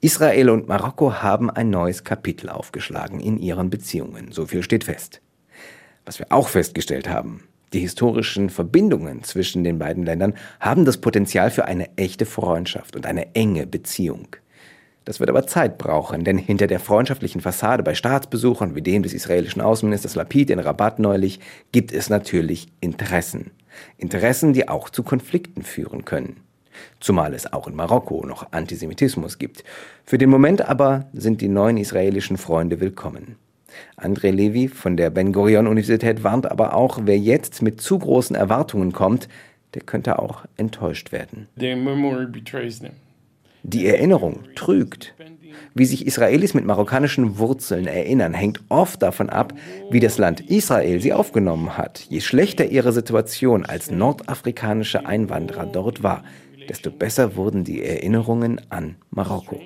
Israel 0.00 0.50
und 0.50 0.68
Marokko 0.68 1.22
haben 1.22 1.50
ein 1.50 1.70
neues 1.70 2.04
Kapitel 2.04 2.50
aufgeschlagen 2.50 3.18
in 3.18 3.36
ihren 3.36 3.68
Beziehungen, 3.68 4.30
so 4.30 4.46
viel 4.46 4.62
steht 4.62 4.84
fest. 4.84 5.20
Was 6.06 6.20
wir 6.20 6.26
auch 6.30 6.46
festgestellt 6.46 7.08
haben, 7.08 7.42
die 7.72 7.80
historischen 7.80 8.48
Verbindungen 8.48 9.24
zwischen 9.24 9.64
den 9.64 9.80
beiden 9.80 10.04
Ländern 10.04 10.34
haben 10.60 10.84
das 10.84 10.98
Potenzial 10.98 11.50
für 11.50 11.64
eine 11.64 11.96
echte 11.96 12.26
Freundschaft 12.26 12.94
und 12.94 13.06
eine 13.06 13.34
enge 13.34 13.66
Beziehung. 13.66 14.28
Das 15.04 15.18
wird 15.18 15.30
aber 15.30 15.48
Zeit 15.48 15.78
brauchen, 15.78 16.22
denn 16.22 16.38
hinter 16.38 16.68
der 16.68 16.78
freundschaftlichen 16.78 17.40
Fassade 17.40 17.82
bei 17.82 17.96
Staatsbesuchern 17.96 18.76
wie 18.76 18.82
dem 18.82 19.02
des 19.02 19.14
israelischen 19.14 19.62
Außenministers 19.62 20.14
Lapid 20.14 20.50
in 20.50 20.60
Rabat 20.60 21.00
neulich 21.00 21.40
gibt 21.72 21.90
es 21.90 22.08
natürlich 22.08 22.68
Interessen. 22.80 23.50
Interessen, 23.96 24.52
die 24.52 24.68
auch 24.68 24.90
zu 24.90 25.02
Konflikten 25.02 25.62
führen 25.62 26.04
können 26.04 26.36
zumal 27.00 27.34
es 27.34 27.52
auch 27.52 27.68
in 27.68 27.74
Marokko 27.74 28.24
noch 28.26 28.52
Antisemitismus 28.52 29.38
gibt. 29.38 29.64
Für 30.04 30.18
den 30.18 30.30
Moment 30.30 30.68
aber 30.68 31.06
sind 31.12 31.40
die 31.40 31.48
neuen 31.48 31.76
israelischen 31.76 32.36
Freunde 32.36 32.80
willkommen. 32.80 33.36
André 33.96 34.30
Levy 34.30 34.68
von 34.68 34.96
der 34.96 35.10
Ben 35.10 35.32
Gurion 35.32 35.66
Universität 35.66 36.24
warnt 36.24 36.50
aber 36.50 36.74
auch, 36.74 37.00
wer 37.04 37.18
jetzt 37.18 37.62
mit 37.62 37.80
zu 37.80 37.98
großen 37.98 38.34
Erwartungen 38.34 38.92
kommt, 38.92 39.28
der 39.74 39.82
könnte 39.82 40.18
auch 40.18 40.44
enttäuscht 40.56 41.12
werden. 41.12 41.48
Die 43.64 43.86
Erinnerung 43.86 44.44
trügt. 44.54 45.14
Wie 45.74 45.84
sich 45.84 46.06
Israelis 46.06 46.54
mit 46.54 46.64
marokkanischen 46.64 47.38
Wurzeln 47.38 47.86
erinnern, 47.86 48.32
hängt 48.32 48.60
oft 48.68 49.02
davon 49.02 49.28
ab, 49.28 49.52
wie 49.90 50.00
das 50.00 50.18
Land 50.18 50.40
Israel 50.40 51.00
sie 51.00 51.12
aufgenommen 51.12 51.76
hat. 51.76 52.06
Je 52.08 52.20
schlechter 52.20 52.66
ihre 52.66 52.92
Situation 52.92 53.66
als 53.66 53.90
nordafrikanische 53.90 55.06
Einwanderer 55.06 55.66
dort 55.66 56.02
war, 56.02 56.24
desto 56.68 56.90
besser 56.90 57.36
wurden 57.36 57.64
die 57.64 57.82
Erinnerungen 57.82 58.60
an 58.70 58.96
Marokko. 59.10 59.60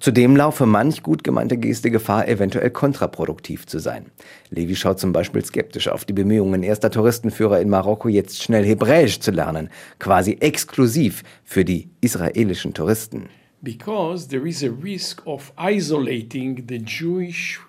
Zudem 0.00 0.36
laufe 0.36 0.66
manch 0.66 1.02
gut 1.02 1.24
gemeinte 1.24 1.56
Geste 1.56 1.90
Gefahr, 1.90 2.28
eventuell 2.28 2.70
kontraproduktiv 2.70 3.66
zu 3.66 3.78
sein. 3.78 4.06
Levi 4.50 4.76
schaut 4.76 5.00
zum 5.00 5.12
Beispiel 5.12 5.44
skeptisch 5.44 5.88
auf 5.88 6.04
die 6.04 6.12
Bemühungen 6.12 6.62
erster 6.62 6.90
Touristenführer 6.90 7.60
in 7.60 7.68
Marokko, 7.68 8.08
jetzt 8.08 8.42
schnell 8.42 8.64
Hebräisch 8.64 9.20
zu 9.20 9.30
lernen, 9.30 9.70
quasi 9.98 10.36
exklusiv 10.40 11.24
für 11.44 11.64
die 11.64 11.90
israelischen 12.00 12.74
Touristen. 12.74 13.28
Because 13.60 14.28
there 14.28 14.48
is 14.48 14.62
a 14.62 14.70
risk 14.70 15.26
of 15.26 15.52
isolating 15.58 16.64
the 16.68 16.76
Jewish 16.76 17.60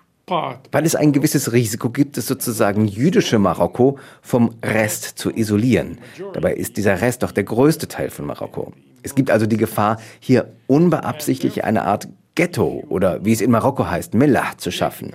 Weil 0.72 0.86
es 0.86 0.94
ein 0.94 1.12
gewisses 1.12 1.52
Risiko 1.52 1.90
gibt, 1.90 2.16
das 2.16 2.26
sozusagen 2.26 2.86
jüdische 2.86 3.38
Marokko 3.38 3.98
vom 4.22 4.54
Rest 4.64 5.18
zu 5.18 5.30
isolieren. 5.30 5.98
Dabei 6.32 6.54
ist 6.54 6.76
dieser 6.76 7.00
Rest 7.00 7.22
doch 7.22 7.32
der 7.32 7.44
größte 7.44 7.88
Teil 7.88 8.10
von 8.10 8.26
Marokko. 8.26 8.72
Es 9.02 9.14
gibt 9.14 9.30
also 9.30 9.46
die 9.46 9.56
Gefahr, 9.56 9.98
hier 10.20 10.52
unbeabsichtigt 10.66 11.64
eine 11.64 11.84
Art 11.84 12.08
Ghetto 12.34 12.84
oder 12.88 13.24
wie 13.24 13.32
es 13.32 13.40
in 13.40 13.50
Marokko 13.50 13.86
heißt, 13.86 14.14
Millah 14.14 14.56
zu 14.56 14.70
schaffen. 14.70 15.12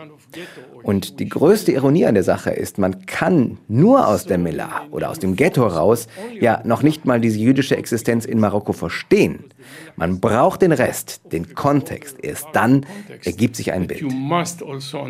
Und 0.85 1.19
die 1.19 1.27
größte 1.27 1.71
Ironie 1.71 2.05
an 2.05 2.13
der 2.13 2.23
Sache 2.23 2.51
ist, 2.51 2.77
man 2.77 3.07
kann 3.07 3.57
nur 3.67 4.07
aus 4.07 4.27
der 4.27 4.37
Millah 4.37 4.83
oder 4.91 5.09
aus 5.09 5.17
dem 5.17 5.35
Ghetto 5.35 5.65
raus 5.65 6.07
ja 6.39 6.61
noch 6.63 6.83
nicht 6.83 7.05
mal 7.05 7.19
diese 7.19 7.39
jüdische 7.39 7.75
Existenz 7.75 8.23
in 8.23 8.39
Marokko 8.39 8.71
verstehen. 8.71 9.45
Man 9.95 10.19
braucht 10.19 10.61
den 10.61 10.71
Rest, 10.71 11.21
den 11.31 11.55
Kontext. 11.55 12.23
Erst 12.23 12.49
dann 12.53 12.85
ergibt 13.23 13.55
sich 13.55 13.73
ein 13.73 13.87
Bild. 13.87 14.03
Also 14.03 15.07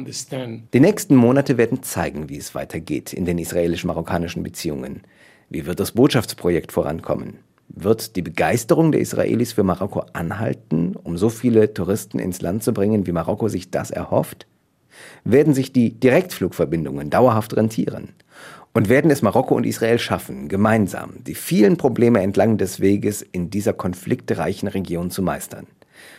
die 0.74 0.80
nächsten 0.80 1.16
Monate 1.18 1.58
werden 1.58 1.84
zeigen, 1.84 2.30
wie 2.30 2.38
es 2.38 2.56
weitergeht 2.56 3.12
in 3.12 3.26
den 3.26 3.38
israelisch-marokkanischen 3.38 4.44
Beziehungen. 4.44 5.02
Wie 5.50 5.66
wird 5.66 5.82
das 5.82 5.92
Botschaftsprojekt 5.92 6.72
vorankommen? 6.72 7.40
Wird 7.68 8.16
die 8.16 8.22
Begeisterung 8.22 8.94
der 8.94 9.02
Israelis 9.02 9.52
für 9.52 9.64
Marokko 9.64 10.06
anhalten, 10.14 10.96
um 10.96 11.18
so 11.18 11.28
viele 11.28 11.74
Touristen 11.74 12.18
ins 12.18 12.40
Land 12.40 12.64
zu 12.64 12.72
bringen, 12.72 13.06
wie 13.08 13.12
Marokko 13.12 13.50
sich 13.50 13.72
das 13.72 13.92
erhofft? 13.92 14.48
Werden 15.24 15.54
sich 15.54 15.74
die 15.74 16.00
Direktflugverbindungen 16.00 17.10
dauerhaft 17.10 17.56
rentieren? 17.56 18.10
Und 18.74 18.90
werden 18.90 19.10
es 19.10 19.22
Marokko 19.22 19.56
und 19.56 19.66
Israel 19.66 20.00
schaffen, 20.00 20.50
gemeinsam 20.50 21.24
die 21.26 21.36
vielen 21.36 21.78
Probleme 21.78 22.22
entlang 22.22 22.58
des 22.58 22.82
Weges 22.82 23.22
in 23.22 23.50
dieser 23.50 23.72
konfliktreichen 23.74 24.68
Region 24.68 25.12
zu 25.12 25.22
meistern? 25.22 25.68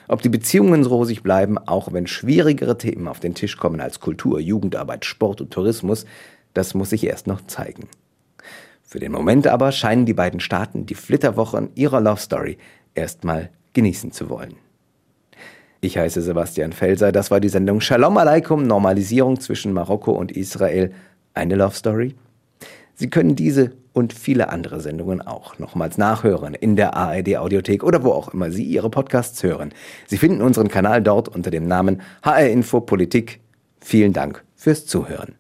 Ob 0.09 0.23
die 0.23 0.29
Beziehungen 0.29 0.85
so 0.85 0.91
rosig 0.91 1.23
bleiben, 1.23 1.59
auch 1.59 1.93
wenn 1.93 2.07
schwierigere 2.07 2.79
Themen 2.79 3.09
auf 3.09 3.21
den 3.21 3.35
Tisch 3.35 3.57
kommen 3.57 3.81
als 3.81 4.01
Kultur, 4.01 4.41
Jugendarbeit, 4.41 5.05
Sport 5.05 5.41
und 5.41 5.53
Tourismus, 5.53 6.07
das 6.55 6.75
muss 6.75 6.91
sich 6.91 7.05
erst 7.05 7.27
noch 7.27 7.47
zeigen. 7.47 7.89
Für 8.83 9.01
den 9.01 9.13
Moment 9.13 9.47
aber 9.47 9.73
scheinen 9.73 10.07
die 10.07 10.15
beiden 10.15 10.41
Staaten 10.41 10.87
die 10.87 10.95
Flitterwochen 10.95 11.71
ihrer 11.75 12.01
Love 12.01 12.21
Story 12.21 12.57
erstmal 12.95 13.51
genießen 13.75 14.13
zu 14.13 14.31
wollen. 14.31 14.55
Ich 15.81 15.99
heiße 15.99 16.23
Sebastian 16.23 16.73
Felser, 16.73 17.13
das 17.13 17.31
war 17.31 17.39
die 17.39 17.51
Sendung 17.51 17.81
Shalom 17.81 18.17
Aleikum, 18.17 18.67
Normalisierung 18.67 19.41
zwischen 19.41 19.73
Marokko 19.73 20.13
und 20.13 20.33
Israel, 20.33 20.93
eine 21.35 21.55
Love 21.55 21.75
Story. 21.75 22.15
Sie 22.95 23.11
können 23.11 23.37
diese 23.37 23.73
und 23.93 24.15
viele 24.15 24.49
andere 24.49 24.81
Sendungen 24.81 25.21
auch 25.21 25.59
nochmals 25.59 25.99
nachhören 25.99 26.55
in 26.55 26.77
der 26.77 26.95
ARD 26.95 27.37
Audiothek 27.37 27.85
oder 27.85 28.05
wo 28.05 28.13
auch 28.13 28.33
immer 28.33 28.51
Sie 28.51 28.65
Ihre 28.65 28.89
Podcasts 28.89 29.43
hören. 29.43 29.73
Sie 30.07 30.17
finden 30.17 30.41
unseren 30.41 30.69
Kanal 30.69 31.03
dort 31.03 31.29
unter 31.29 31.51
dem 31.51 31.67
Namen 31.69 32.01
HR 32.23 32.49
Info 32.49 32.81
Politik. 32.81 33.41
Vielen 33.81 34.15
Dank 34.15 34.43
fürs 34.55 34.87
Zuhören. 34.87 35.35